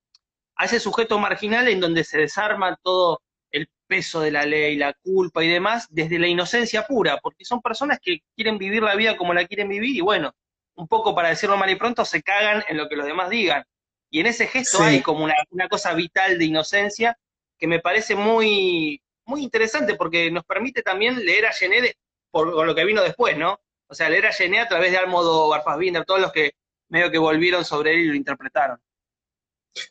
[0.55, 4.93] a ese sujeto marginal en donde se desarma todo el peso de la ley, la
[4.93, 9.17] culpa y demás, desde la inocencia pura, porque son personas que quieren vivir la vida
[9.17, 10.31] como la quieren vivir y bueno,
[10.75, 13.63] un poco para decirlo mal y pronto, se cagan en lo que los demás digan.
[14.11, 17.17] Y en ese gesto hay como una, una, cosa vital de inocencia
[17.57, 21.95] que me parece muy, muy interesante porque nos permite también leer a Gené
[22.31, 23.59] por, lo que vino después, ¿no?
[23.87, 26.53] O sea, leer a Gené a través de Almodóvar, Fassbinder, todos los que
[26.89, 28.79] medio que volvieron sobre él y lo interpretaron.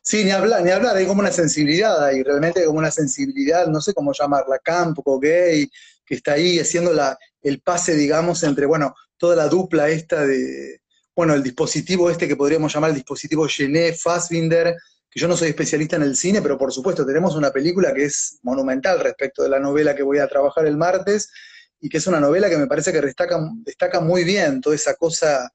[0.01, 3.81] Sí, ni hablar, ni hablar, hay como una sensibilidad ahí, realmente como una sensibilidad, no
[3.81, 5.69] sé cómo llamarla, campo, gay,
[6.05, 10.81] que está ahí haciendo la, el pase, digamos, entre, bueno, toda la dupla esta de,
[11.15, 14.75] bueno, el dispositivo este que podríamos llamar el dispositivo Gené, Fassbinder,
[15.15, 18.03] que yo no soy especialista en el cine, pero por supuesto tenemos una película que
[18.03, 21.31] es monumental respecto de la novela que voy a trabajar el martes,
[21.79, 24.95] y que es una novela que me parece que destaca, destaca muy bien toda esa
[24.95, 25.49] cosa,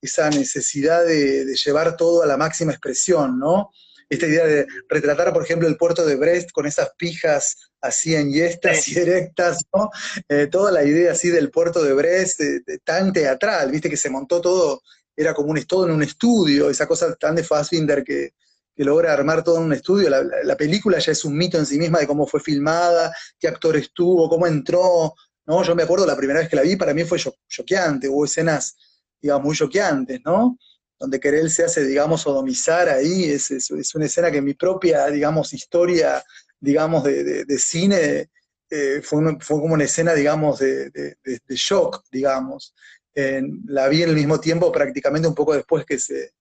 [0.00, 3.70] esa necesidad de, llevar todo a la máxima expresión, ¿no?
[4.08, 8.32] Esta idea de retratar, por ejemplo, el puerto de Brest con esas pijas así en
[8.32, 9.90] yestas y erectas, ¿no?
[10.30, 12.40] Eh, toda la idea así del puerto de Brest,
[12.84, 14.80] tan teatral, viste que se montó todo,
[15.14, 18.32] era como un, todo en un estudio, esa cosa tan de Fassbinder que,
[18.74, 20.10] que logra armar todo en un estudio.
[20.10, 23.76] La, película ya es un mito en sí misma de cómo fue filmada, qué actor
[23.76, 25.14] estuvo, cómo entró.
[25.46, 25.62] ¿no?
[25.62, 28.76] Yo me acuerdo la primera vez que la vi, para mí fue choqueante, hubo escenas,
[29.20, 30.58] digamos, muy choqueantes, ¿no?
[30.98, 35.52] Donde Querel se hace, digamos, sodomizar ahí, es, es, una escena que mi propia, digamos,
[35.52, 36.24] historia,
[36.58, 38.30] digamos, de, de, cine,
[38.70, 41.16] eh, fue, fue, como una escena, digamos, de, de
[41.48, 42.74] shock, digamos.
[43.14, 46.32] la vi en el mismo tiempo, prácticamente un poco después que se,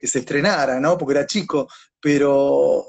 [0.00, 0.96] que se estrenara, ¿no?
[0.96, 1.68] Porque era chico,
[2.00, 2.86] pero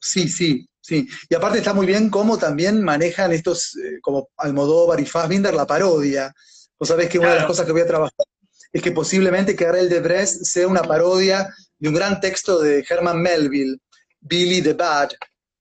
[0.00, 1.06] sí, sí, sí.
[1.28, 5.66] Y aparte está muy bien cómo también manejan estos, eh, como Almodóvar y Fassbinder, la
[5.66, 6.32] parodia.
[6.78, 8.26] Vos sabés que una de las cosas que voy a trabajar
[8.72, 12.84] es que posiblemente que Karel de Brest sea una parodia de un gran texto de
[12.88, 13.78] Herman Melville,
[14.20, 15.10] Billy the Bad,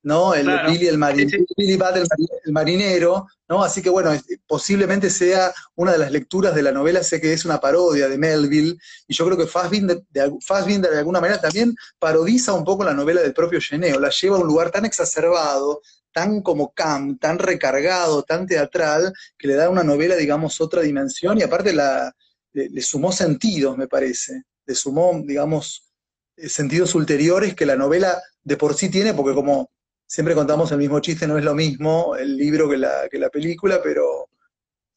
[0.05, 0.35] ¿no?
[0.35, 3.63] El Billy, el, el, marinero, ¿no?
[3.63, 4.11] Así que bueno,
[4.45, 8.15] posiblemente sea una de las lecturas de la novela, sé que es una parodia de
[8.15, 12.83] Melville, y yo creo que Fassbinder de, Fassbinder de alguna manera también parodiza un poco
[12.83, 15.81] la novela del propio Geneo, la lleva a un lugar tan exacerbado,
[16.13, 20.83] tan como camp, tan recargado, tan teatral, que le da a una novela, digamos, otra
[20.83, 22.15] dimensión, y aparte la,
[22.53, 25.91] le sumó sentidos, me parece, le sumó, digamos,
[26.37, 29.71] eh, sentidos ulteriores que la novela de por sí tiene, porque como
[30.07, 33.29] siempre contamos el mismo chiste, no es lo mismo el libro que la, que la
[33.29, 34.29] película, pero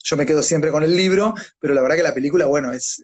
[0.02, 3.02] yo me quedo siempre con el libro, pero la verdad que la película, bueno, es,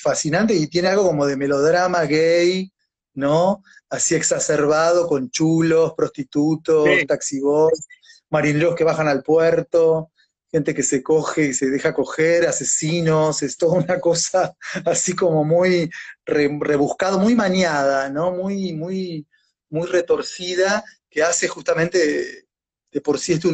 [0.00, 2.72] fascinante y tiene algo como de melodrama gay,
[3.14, 3.62] ¿no?
[3.88, 7.06] Así exacerbado, con chulos, prostitutos, sí.
[7.06, 7.86] taxiboys,
[8.30, 10.10] marineros que bajan al puerto,
[10.50, 15.44] gente que se coge y se deja coger, asesinos, es toda una cosa así como
[15.44, 15.90] muy
[16.24, 18.32] rebuscado, muy maniada, ¿no?
[18.32, 19.26] Muy, muy,
[19.68, 22.48] muy retorcida, que hace justamente
[22.90, 23.48] de por sí este,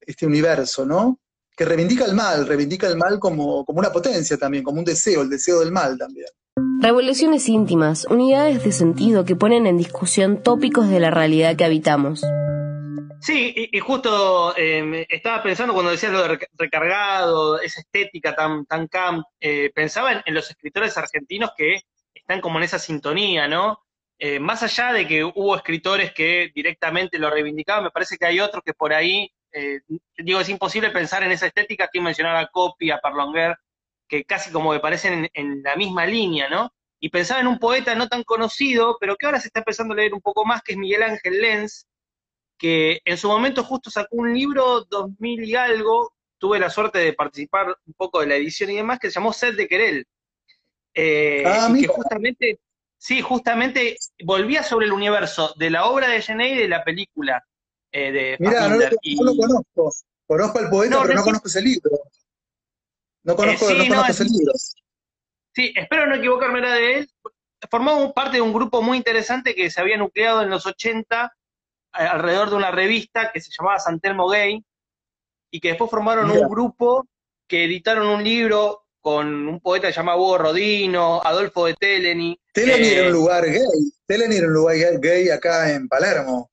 [0.00, 1.20] este universo, ¿no?
[1.54, 5.20] Que reivindica el mal, reivindica el mal como, como una potencia también, como un deseo,
[5.20, 6.28] el deseo del mal también.
[6.80, 12.22] Revoluciones íntimas, unidades de sentido que ponen en discusión tópicos de la realidad que habitamos.
[13.20, 18.88] Sí, y, justo eh, estaba pensando cuando decías lo de recargado, esa estética tan, tan
[18.88, 21.82] camp, eh, pensaba en, los escritores argentinos que
[22.14, 23.80] están como en esa sintonía, ¿no?
[24.18, 28.40] Eh, más allá de que hubo escritores que directamente lo reivindicaban, me parece que hay
[28.40, 29.32] otros que por ahí,
[30.16, 33.56] digo, es imposible pensar en esa estética, que mencionar a Copy, a Parlonger,
[34.12, 36.70] que casi como me parecen en, la misma línea, ¿no?
[37.00, 39.96] Y pensaba en un poeta no tan conocido, pero que ahora se está empezando a
[39.96, 41.86] leer un poco más, que es Miguel Ángel Lenz,
[42.58, 47.14] que en su momento justo sacó un libro, 2000 y algo, tuve la suerte de
[47.14, 50.06] participar un poco de la edición y demás, que se llamó Sed de Querel.
[50.92, 52.60] Eh, ah, y que justamente,
[53.02, 57.44] sí, justamente volvía sobre el universo de la obra de Jenny y de la película
[57.90, 59.92] eh, de Mira, no, lo conozco.
[60.26, 61.90] Conozco al poeta, pero no conozco ese libro.
[63.24, 64.52] No conozco, eh, no conozco ese libro.
[65.54, 67.10] Sí, espero no equivocarme la de él.
[67.68, 71.32] Formó parte de un grupo muy interesante que se había nucleado en los 80
[71.92, 74.64] alrededor de una revista que se llamaba Santelmo Gay,
[75.50, 77.06] y que después formaron un grupo
[77.46, 82.40] que editaron un libro con un poeta llamado Hugo Rodino, Adolfo de Teleni.
[82.52, 86.50] Teleni era un eh, lugar gay, Teleni era un lugar gay acá en Palermo.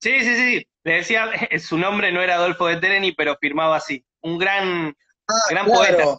[0.00, 4.04] Sí, sí, sí, le decía, su nombre no era Adolfo de Teleni, pero firmaba así,
[4.22, 4.94] un gran,
[5.28, 6.18] ah, gran poeta.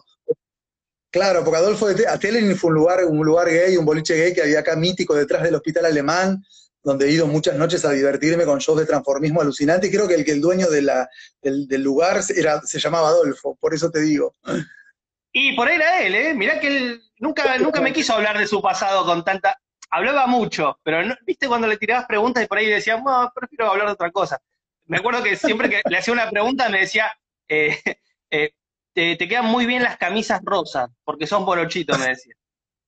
[1.10, 4.42] Claro, porque Adolfo de Teleni fue un lugar, un lugar gay, un boliche gay que
[4.42, 6.42] había acá mítico detrás del hospital alemán,
[6.82, 10.14] donde he ido muchas noches a divertirme con shows de transformismo alucinante, y creo que
[10.14, 11.08] el, que el dueño de la,
[11.42, 14.34] del, lugar era, se llamaba Adolfo, por eso te digo.
[15.38, 16.32] Y por ahí era él, ¿eh?
[16.32, 19.60] Mirá que él nunca, nunca me quiso hablar de su pasado con tanta...
[19.90, 23.88] Hablaba mucho, pero viste cuando le tirabas preguntas y por ahí decía, no, prefiero hablar
[23.88, 24.40] de otra cosa.
[24.86, 27.12] Me acuerdo que siempre que le hacía una pregunta me decía,
[27.48, 27.78] eh,
[28.30, 28.54] eh,
[28.94, 32.34] te, quedan muy bien las camisas rosas, porque son bolochitos, me decía.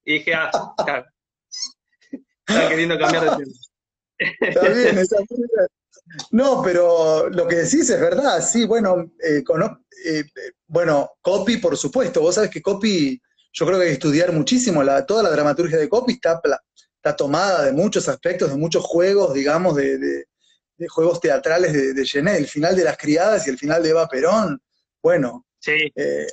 [0.06, 0.50] Y dije, ah,
[0.82, 1.04] claro.
[2.46, 3.52] Estaba queriendo cambiar de tema.
[4.40, 5.06] Está bien,
[6.30, 9.42] No, pero lo que decís es verdad, sí, bueno, eh,
[10.24, 13.20] eh, bueno, copy, por supuesto, vos sabés que copy,
[13.52, 16.12] yo creo que hay que estudiar muchísimo, la, toda la dramaturgia de copy.
[16.12, 16.40] Está,
[16.94, 20.26] está tomada de muchos aspectos, de muchos juegos, digamos, de,
[20.88, 24.62] juegos teatrales de, de el final de Las Criadas y el final de Eva Perón,
[25.02, 26.26] bueno, eh,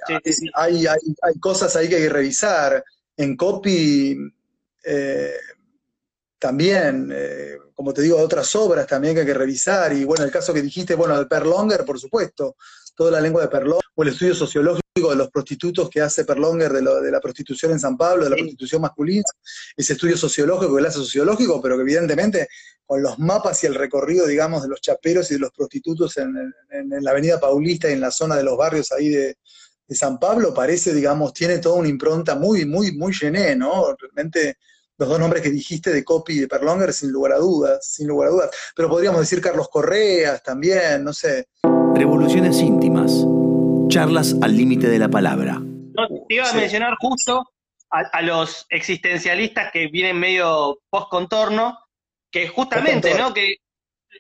[0.54, 2.84] Hay, hay, hay, cosas ahí que hay que revisar.
[3.18, 4.16] En copy,
[6.38, 9.94] también, eh, como te digo, otras obras también que hay que revisar.
[9.94, 12.56] Y bueno, el caso que dijiste, bueno, de Perlonger, por supuesto,
[12.96, 16.72] toda la lengua de Perlonger, o el estudio sociológico de los prostitutos que hace Perlonger
[16.72, 19.26] de, de la prostitución en San Pablo, de la prostitución masculina,
[19.76, 22.48] ese estudio sociológico que él hace sociológico, pero que evidentemente
[22.86, 26.34] con los mapas y el recorrido, digamos, de los chaperos y de los prostitutos en,
[27.02, 29.38] la avenida Paulista y en la zona de los barrios ahí de,
[29.88, 33.96] de San Pablo, parece, digamos, tiene toda una impronta muy, muy, muy llené, ¿no?
[34.00, 34.58] Realmente
[34.98, 38.08] los dos nombres que dijiste de Copy y de Perlonger, sin lugar a dudas, sin
[38.08, 38.50] lugar a dudas.
[38.76, 41.48] Pero podríamos decir Carlos Correas también, no sé.
[41.96, 43.26] Revoluciones íntimas.
[43.88, 45.60] Charlas al límite de la palabra.
[45.60, 47.54] No, te iba a mencionar justo
[47.90, 51.80] a, los existencialistas que vienen medio post-contorno,
[52.30, 53.34] que justamente, ¿no?
[53.34, 53.56] Que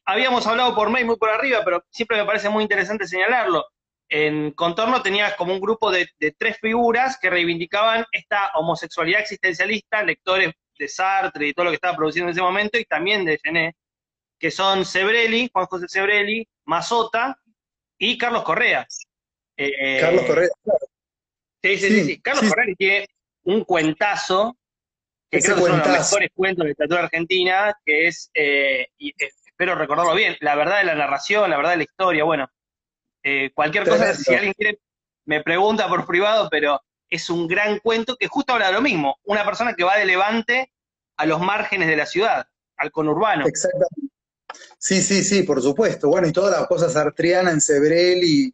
[0.06, 3.66] habíamos hablado por mail muy por arriba, pero siempre me parece muy interesante señalarlo.
[4.08, 10.02] En Contorno tenías como un grupo de, de, tres figuras que reivindicaban esta homosexualidad existencialista,
[10.02, 13.38] lectores de Sartre y todo lo que estaba produciendo en ese momento, y también de
[13.44, 13.76] Gené,
[14.40, 17.38] que son Sebrelli, Juan José Sebrelli, Mazota
[17.98, 18.88] y Carlos Correa.
[19.58, 20.80] Eh, Carlos Correa, claro.
[21.64, 23.08] Sí, sí, sí, Carlos Correa tiene
[23.44, 24.58] un cuentazo,
[25.30, 28.30] que creo que es uno de los mejores cuentos de la literatura argentina, que es,
[28.34, 31.84] eh, y, eh, espero recordarlo bien, la verdad de la narración, la verdad de la
[31.84, 32.50] historia, bueno.
[33.56, 34.80] cualquier cosa, si alguien quiere,
[35.26, 36.80] me pregunta por privado, pero
[37.10, 40.06] es un gran cuento que justo habla de lo mismo, una persona que va de
[40.06, 40.72] Levante
[41.18, 43.48] a los márgenes de la ciudad, al conurbano.
[43.48, 44.05] Exactamente.
[44.78, 46.10] Sí, sí, sí, por supuesto.
[46.10, 48.54] Bueno, y todas las cosas artriana en Sebrelli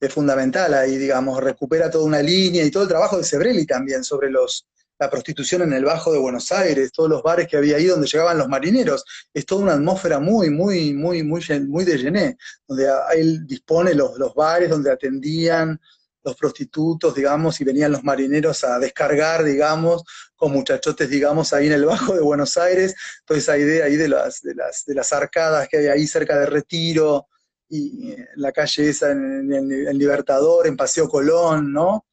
[0.00, 4.04] es fundamental ahí, digamos, recupera toda una línea y todo el trabajo de Sebrelli también
[4.04, 4.66] sobre los,
[4.98, 8.06] la prostitución en el Bajo de Buenos Aires, todos los bares que había ahí donde
[8.06, 9.04] llegaban los marineros.
[9.32, 14.18] Es toda una atmósfera muy, muy, muy, muy, muy de Gené, donde él dispone los,
[14.18, 15.80] los bares donde atendían
[16.24, 20.02] los prostitutos, digamos, y venían los marineros a descargar, digamos,
[20.38, 22.94] con muchachotes, digamos, ahí en el Bajo de Buenos Aires,
[23.26, 26.38] toda esa idea ahí de las, de las, de las arcadas que hay ahí cerca
[26.38, 27.26] de Retiro,
[27.68, 32.06] y la calle esa, en, el Libertador, en Paseo Colón, ¿no?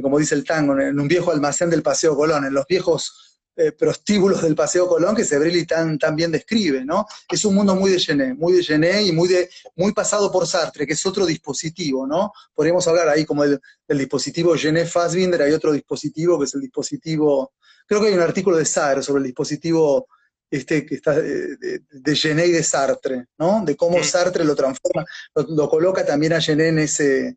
[0.00, 3.72] como dice el tango, en un viejo almacén del Paseo Colón, en los viejos eh,
[3.72, 7.06] prostíbulos del Paseo Colón que Sebrelli tan, tan bien describe, ¿no?
[7.30, 10.46] Es un mundo muy de Gené, muy de Gené y muy, de, muy pasado por
[10.46, 12.32] Sartre, que es otro dispositivo, ¿no?
[12.54, 17.52] Podríamos hablar ahí como del, dispositivo Gené Fassbinder, hay otro dispositivo que es el dispositivo,
[17.92, 20.08] creo que hay un artículo de Sartre sobre el dispositivo
[20.50, 23.62] este, que está de, de, Gené y de Sartre, ¿no?
[23.66, 27.36] De cómo Sartre lo transforma, lo, coloca también a Gené en ese,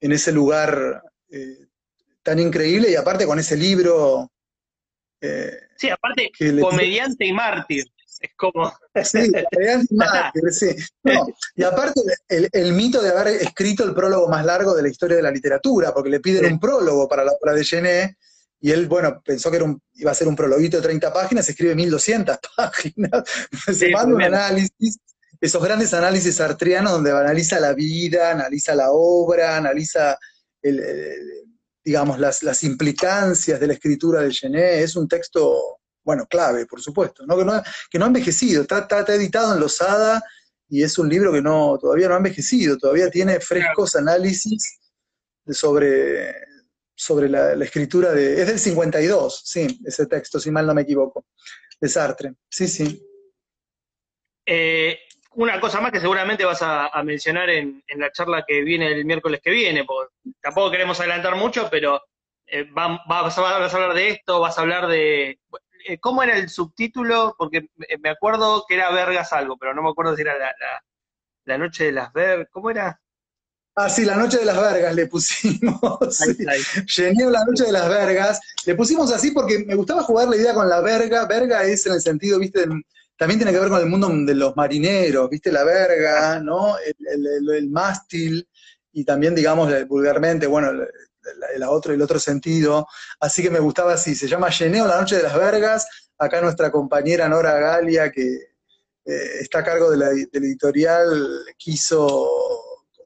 [0.00, 1.66] en ese lugar eh,
[2.22, 4.30] tan increíble y aparte con ese libro
[5.20, 6.30] eh, sí, aparte,
[6.60, 7.90] comediante y mártir.
[8.20, 8.72] Es como.
[9.04, 10.76] Sí, comediante y mártir, sí.
[11.56, 15.22] y aparte, el, mito de haber escrito el prólogo más largo de la historia de
[15.22, 18.16] la literatura, porque le piden un prólogo para la obra de Gené,
[18.60, 21.48] y él, bueno, pensó que era un, iba a ser un prologuito de 30 páginas,
[21.48, 23.22] escribe 1200 páginas.
[23.74, 24.98] Se manda un análisis,
[25.40, 30.18] esos grandes análisis sartrianos donde analiza la vida, analiza la obra, analiza
[30.60, 30.78] el
[31.84, 36.80] digamos, las, las implicancias de la escritura de Gené, es un texto, bueno, clave, por
[36.80, 37.36] supuesto, ¿no?
[37.38, 40.22] Que, no, que no ha envejecido, está, está, editado en Losada
[40.68, 44.78] y es un libro que no, todavía no ha envejecido, todavía tiene frescos análisis
[45.48, 46.32] sobre,
[47.00, 48.42] sobre la, escritura de...
[48.42, 51.24] Es del 52, sí, ese texto, si mal no me equivoco,
[51.80, 53.02] de Sartre, sí, sí.
[54.44, 54.98] Eh,
[55.30, 59.40] una cosa más que seguramente vas a, mencionar en, la charla que viene el miércoles
[59.42, 62.02] que viene, porque tampoco queremos adelantar mucho, pero
[62.46, 65.40] eh, vas, a, hablar de esto, vas a hablar de...
[65.86, 67.34] Eh, ¿Cómo era el subtítulo?
[67.38, 67.68] Porque
[68.00, 70.34] me acuerdo que era Vergas algo, pero no me acuerdo si era
[71.46, 72.48] la, noche de las Vergas.
[72.50, 73.00] ¿Cómo era?
[73.76, 76.18] Ah, sí, la noche de las vergas le pusimos.
[76.96, 78.40] Llené la noche de las vergas.
[78.66, 81.24] Le pusimos así porque me gustaba jugar la idea con la verga.
[81.26, 82.66] Verga es en el sentido, viste,
[83.20, 85.52] también tiene que ver con el mundo de los marineros, ¿viste?
[85.52, 86.76] La verga, ¿no?
[86.78, 88.48] El, mástil,
[88.92, 90.70] y también, digamos, vulgarmente, bueno,
[91.54, 92.86] el, otro, el otro sentido.
[93.20, 95.86] Así que me gustaba así, se llama Lleneo la noche de las vergas.
[96.16, 98.50] Acá nuestra compañera Nora Galia, que
[99.04, 102.59] eh, está a cargo de la, editorial, quiso,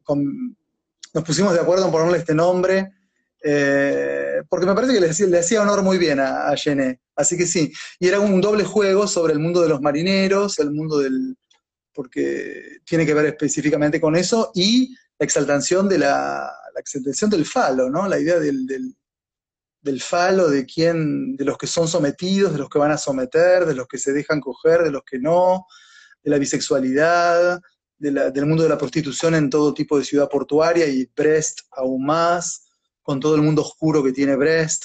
[0.07, 2.93] nos pusimos de acuerdo en ponerle este nombre,
[3.43, 6.55] eh, porque me parece que le, hacía honor muy bien a, a
[7.17, 10.73] Así que sí, y era un doble juego sobre el mundo de los marineros, el
[10.73, 11.37] mundo del,
[11.93, 17.89] porque tiene que ver específicamente con eso, y la exaltación de la, exaltación del falo,
[17.89, 18.09] ¿no?
[18.09, 22.81] La idea del, del, falo, de quién, de los que son sometidos, de los que
[22.81, 25.67] van a someter, de los que se dejan coger, de los que no,
[26.23, 27.61] de la bisexualidad,
[28.13, 32.65] del mundo de la prostitución en todo tipo de ciudad portuaria y Brest aún más
[33.03, 34.85] con todo el mundo oscuro que tiene Brest.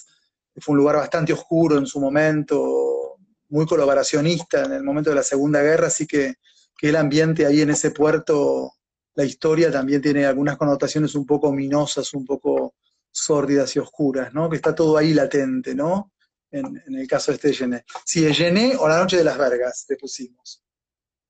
[0.58, 3.18] Fue un lugar bastante oscuro en su momento,
[3.48, 6.36] muy colaboracionista en el momento de la Segunda Guerra, así que,
[6.82, 8.72] el ambiente ahí en ese puerto,
[9.14, 12.76] la historia también tiene algunas connotaciones un poco ominosas, un poco
[13.12, 14.50] sórdidas y oscuras, ¿no?
[14.50, 16.14] Que está todo ahí latente, ¿no?
[16.50, 17.84] En, el caso de este Gené.
[18.06, 20.64] Sí, Gené o La Noche de las Vergas, le pusimos.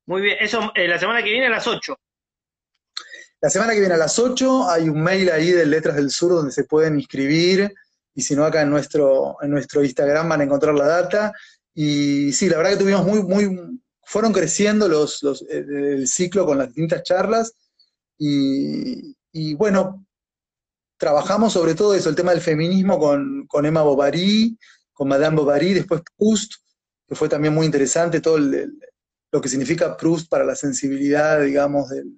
[0.10, 1.95] Muy bien, eso eh, la semana que viene a las 8.
[3.41, 6.32] La semana que viene a las 8 hay un mail ahí de Letras del Sur
[6.32, 7.72] donde se pueden inscribir
[8.16, 11.32] y si no acá en nuestro, en nuestro Instagram van a encontrar la data.
[11.76, 16.43] Y sí, la verdad que tuvimos muy, muy, fueron creciendo los, los eh, el ciclo
[16.43, 17.53] con las distintas charlas
[18.18, 20.07] y, bueno,
[20.97, 24.57] trabajamos sobre todo eso, el tema del feminismo con, con Emma Bovary,
[24.91, 26.53] con Madame Bovary, después Proust,
[27.07, 28.39] que fue también muy interesante, todo
[29.32, 32.18] lo que significa Proust para la sensibilidad, digamos, del,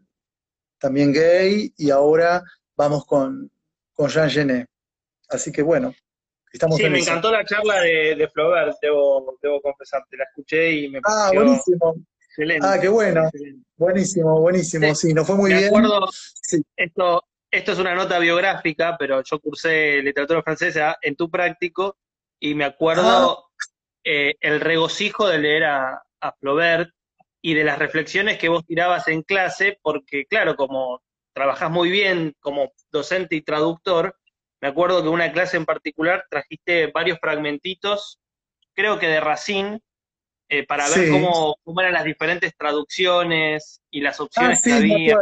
[0.80, 2.43] también gay, y ahora
[2.76, 3.51] vamos con,
[3.93, 4.68] con Jean Genet.
[5.30, 5.93] Así que bueno,
[6.51, 10.89] estamos Sí, me encantó la charla de, de Flaubert, debo, debo confesarte, la escuché y
[10.89, 11.39] me ah, pareció...
[11.39, 11.95] Ah, buenísimo.
[12.28, 12.68] Excelente.
[12.68, 13.30] Ah, qué bueno.
[13.76, 14.95] Buenísimo, buenísimo.
[14.95, 15.68] Sí, nos fue muy bien.
[15.68, 16.07] Acuerdo,
[16.78, 21.97] esto, esto es una nota biográfica, pero yo cursé literatura francesa en tu práctico
[22.39, 23.49] y me acuerdo ah.
[24.05, 26.89] eh, el regocijo de leer a, a Flaubert
[27.41, 31.01] y de las reflexiones que vos tirabas en clase, porque claro, como
[31.33, 34.15] trabajás muy bien como docente y traductor,
[34.61, 38.19] me acuerdo que una clase en particular trajiste varios fragmentitos,
[38.73, 39.79] creo que de Racine,
[40.49, 45.17] eh, para ver cómo, cómo, eran las diferentes traducciones y las opciones ah, que había.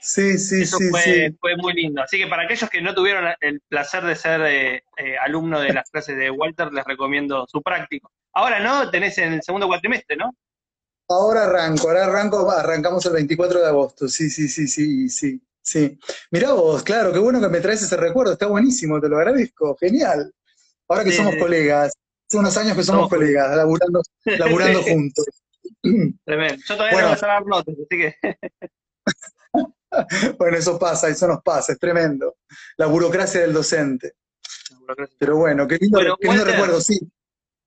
[0.00, 2.00] Sí, sí, Eso sí, fue, fue, muy lindo.
[2.00, 5.72] Así que para aquellos que no tuvieron el placer de ser eh, eh, alumno de
[5.72, 8.12] las clases de Walter, les recomiendo su práctico.
[8.32, 10.32] Ahora no, tenés en el segundo cuatrimestre, ¿no?
[11.08, 15.98] Ahora arranco, ahora arranco, arrancamos el 24 de agosto, sí, sí, sí, sí, sí, sí.
[16.32, 19.76] Mirá vos, claro, qué bueno que me traes ese recuerdo, está buenísimo, te lo agradezco,
[19.76, 20.32] genial.
[20.88, 21.92] Ahora que somos colegas,
[22.26, 25.26] hace unos años que somos, colegas, laburando, laburando juntos.
[26.24, 26.62] Tremendo.
[26.66, 28.16] Yo todavía no voy a dar notas, así que...
[30.38, 32.36] bueno, eso pasa, eso nos pasa, es tremendo.
[32.76, 34.14] La burocracia del docente.
[35.18, 36.98] Pero bueno, qué lindo, recuerdo, sí.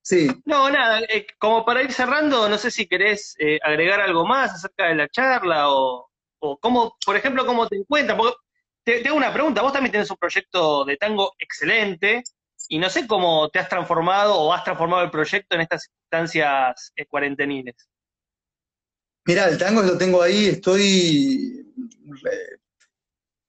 [0.10, 0.28] Sí.
[0.44, 4.52] No, nada, eh, como para ir cerrando, no sé si querés eh, agregar algo más
[4.52, 8.18] acerca de la charla o, o cómo, por ejemplo, cómo te encuentras.
[8.18, 8.36] Porque
[8.84, 12.24] te, te, hago una pregunta, vos también tenés un proyecto de tango excelente
[12.70, 16.92] y no sé cómo te has transformado o has transformado el proyecto en estas instancias
[16.96, 17.76] eh, cuarenteniles.
[19.26, 21.72] Mira, el tango lo tengo ahí, estoy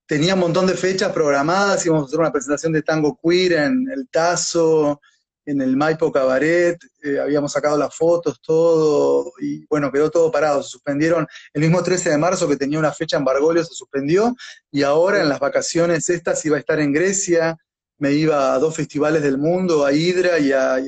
[0.05, 3.89] tenía un montón de fechas programadas, íbamos a hacer una presentación de tango queer en
[3.91, 5.01] el Tazo,
[5.47, 10.63] en el Maipo Cabaret, eh, habíamos sacado las fotos, todo, y bueno, quedó todo parado,
[10.63, 14.37] se suspendieron, el mismo 13 de marzo que tenía una fecha en Bargolio se suspendió,
[14.71, 17.57] y ahora en las vacaciones estas iba a estar en Grecia,
[17.99, 20.79] me iba a dos festivales del mundo, a Hydra y a,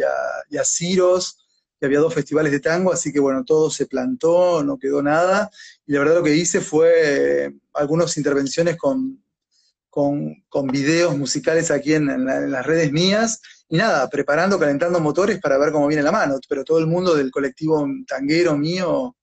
[0.48, 1.38] y a Ciros,
[1.78, 5.50] que había dos festivales de tango, así que bueno, todo se plantó, no quedó nada,
[5.86, 9.22] y la verdad lo que hice fue algunas intervenciones con,
[9.92, 13.42] con, videos musicales aquí en, las redes mías,
[13.72, 17.14] y nada, preparando, calentando motores para ver cómo viene la mano, pero todo el mundo
[17.14, 19.16] del colectivo tanguero mío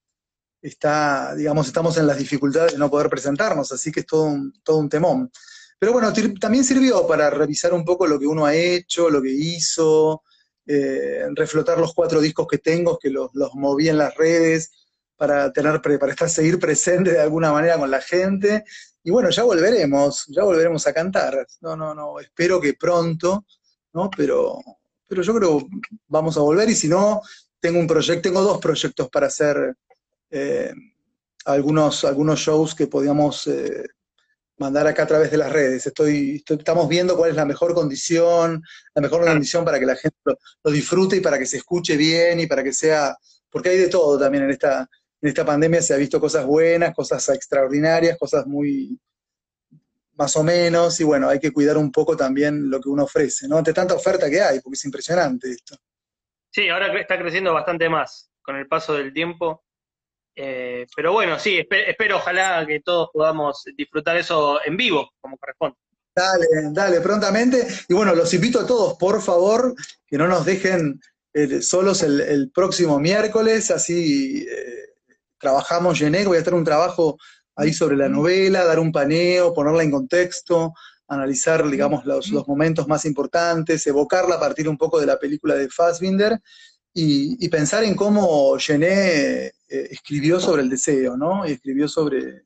[0.59, 4.51] está, digamos, estamos en las dificultades de no poder presentarnos, así que es todo un,
[4.63, 5.31] todo un temón.
[5.77, 9.29] Pero bueno, también sirvió para revisar un poco lo que uno ha hecho, lo que
[9.31, 10.23] hizo,
[10.65, 14.71] eh, reflotar los cuatro discos que tengo, que los, los moví en las redes,
[15.15, 18.63] para tener para estar seguir presente de alguna manera con la gente.
[19.03, 21.45] Y bueno, ya volveremos, ya volveremos a cantar.
[21.61, 23.45] No, no, no, espero que pronto,
[23.93, 24.09] ¿no?
[24.15, 24.59] Pero,
[25.07, 25.67] pero yo creo
[26.07, 27.21] vamos a volver y si no,
[27.59, 29.75] tengo un proyecto, tengo dos proyectos para hacer
[30.29, 30.73] eh,
[31.45, 33.85] algunos, algunos shows que podíamos eh,
[34.57, 35.87] mandar acá a través de las redes.
[35.87, 38.61] Estoy, estamos viendo cuál es la mejor condición,
[38.93, 40.17] la mejor condición para que la gente
[40.63, 43.15] lo disfrute y para que se escuche bien y para que sea,
[43.49, 44.87] porque hay de todo también en esta,
[45.21, 48.99] en esta pandemia se ha visto cosas buenas, cosas extraordinarias, cosas muy
[50.19, 53.47] más o menos, y bueno, hay que cuidar un poco también lo que uno ofrece,
[53.47, 53.57] ¿no?
[53.57, 55.77] Ante tanta oferta que hay, porque es impresionante esto.
[56.51, 59.63] Sí, ahora está creciendo bastante más con el paso del tiempo.
[60.35, 65.77] Eh, pero bueno, sí, espero, ojalá que todos podamos disfrutar eso en vivo, como corresponde.
[66.13, 67.65] Dale, dale, prontamente.
[67.87, 69.73] Y bueno, los invito a todos, por favor,
[70.05, 70.99] que no nos dejen
[71.33, 74.95] eh, solos el, próximo miércoles, así eh,
[75.37, 77.17] trabajamos Gené, voy a hacer un trabajo
[77.59, 80.73] ahí sobre la novela, dar un paneo, ponerla en contexto,
[81.07, 85.69] analizar, digamos, los, momentos más importantes, evocarla a partir un poco de la película de
[85.69, 86.39] Fassbinder
[86.93, 91.45] y, pensar en cómo Gené eh, escribió sobre el deseo, ¿no?
[91.47, 92.45] Y escribió sobre,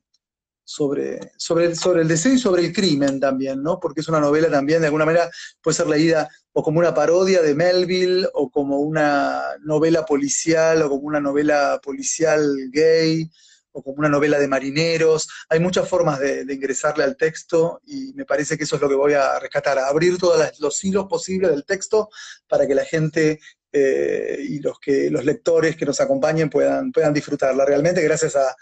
[0.64, 3.78] sobre, sobre, sobre el deseo y sobre el crimen también, ¿no?
[3.78, 5.30] Porque es una novela también, de alguna manera,
[5.62, 10.88] puede ser leída o como una parodia de Melville, o como una novela policial, o
[10.88, 13.30] como una novela policial gay,
[13.74, 15.28] o como una novela de marineros.
[15.50, 18.94] Hay muchas formas de, ingresarle al texto y me parece que eso es lo que
[18.94, 22.08] voy a rescatar, abrir todos los hilos posibles del texto
[22.48, 23.40] para que la gente
[23.72, 27.64] eh, y los, lectores que nos acompañen puedan, disfrutarla.
[27.64, 28.54] Realmente gracias a,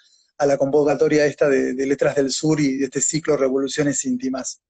[0.45, 4.61] la convocatoria esta de, de Letras del Sur y de este ciclo Revoluciones Íntimas.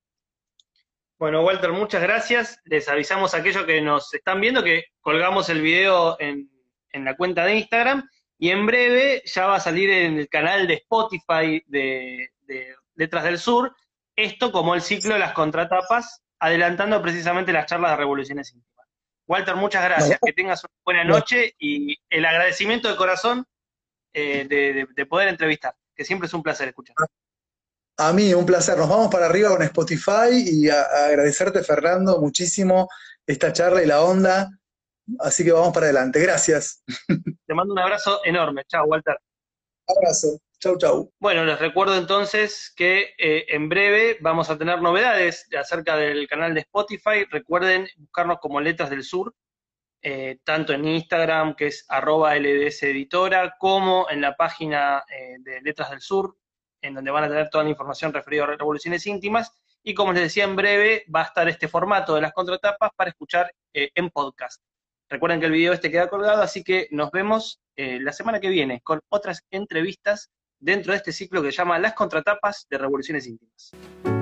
[1.22, 2.58] Bueno, Walter, muchas gracias.
[2.64, 6.50] Les avisamos a aquellos que nos están viendo que colgamos el video en,
[6.92, 8.02] la cuenta de Instagram
[8.42, 12.28] y en breve ya va a salir en el canal de Spotify de,
[12.96, 13.72] Letras del Sur,
[14.16, 18.88] esto como el ciclo de las contratapas, adelantando precisamente las charlas de Revoluciones Íntimas.
[19.28, 23.46] Walter, muchas gracias, que tengas una buena noche y el agradecimiento de corazón
[24.12, 26.96] eh, de poder entrevistar, que siempre es un placer escuchar.
[27.98, 28.76] A mí, un placer.
[28.76, 32.88] Nos vamos para arriba con Spotify y agradecerte, Fernando, muchísimo
[33.24, 34.50] esta charla y la onda.
[35.18, 36.20] Así que vamos para adelante.
[36.20, 36.82] Gracias.
[37.46, 38.64] Te mando un abrazo enorme.
[38.66, 39.18] Chao, Walter.
[39.88, 40.38] Abrazo.
[40.62, 41.12] Chau, chau.
[41.18, 46.54] Bueno, les recuerdo entonces que eh, en breve vamos a tener novedades acerca del canal
[46.54, 47.24] de Spotify.
[47.28, 49.34] Recuerden buscarnos como Letras del Sur,
[50.02, 55.60] eh, tanto en Instagram, que es arroba LDS Editora, como en la página eh, de
[55.62, 56.36] Letras del Sur,
[56.80, 59.50] en donde van a tener toda la información referida a revoluciones íntimas.
[59.82, 63.10] Y como les decía, en breve va a estar este formato de las contratapas para
[63.10, 64.62] escuchar en podcast.
[65.12, 68.48] Recuerden que el video este queda colgado, así que nos vemos eh, la semana que
[68.48, 73.26] viene con otras entrevistas dentro de este ciclo que se llama Las contratapas de revoluciones
[73.26, 73.72] íntimas.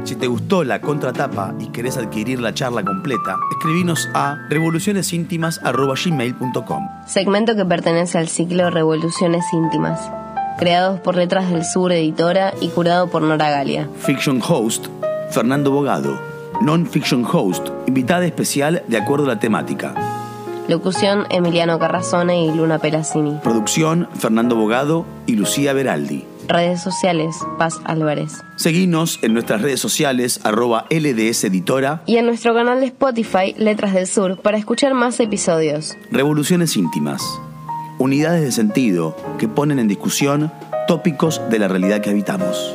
[0.03, 7.55] Si te gustó la contratapa y querés adquirir la charla completa, escribinos a revolucionesíntimas.gmail.com Segmento
[7.55, 10.11] que pertenece al ciclo Revoluciones Íntimas
[10.59, 13.89] creados por Letras del Sur Editora y curado por Nora Galia.
[13.97, 14.89] Fiction Host,
[15.31, 16.21] Fernando Bogado.
[16.61, 19.95] Non-Fiction Host, invitada especial de acuerdo a la temática.
[20.69, 23.39] Locución Emiliano Carrazone y Luna Pelacini.
[23.43, 26.25] Producción Fernando Bogado y Lucía Beraldi.
[26.49, 28.43] Redes sociales, Paz Álvarez.
[28.57, 32.03] Seguinos en nuestras redes sociales, arroba LDS Editora.
[32.07, 35.97] Y en nuestro canal de Spotify, Letras del Sur, para escuchar más episodios.
[36.11, 37.23] Revoluciones íntimas.
[37.99, 40.53] Unidades de sentido que ponen en discusión
[40.89, 42.75] tópicos de la realidad que habitamos.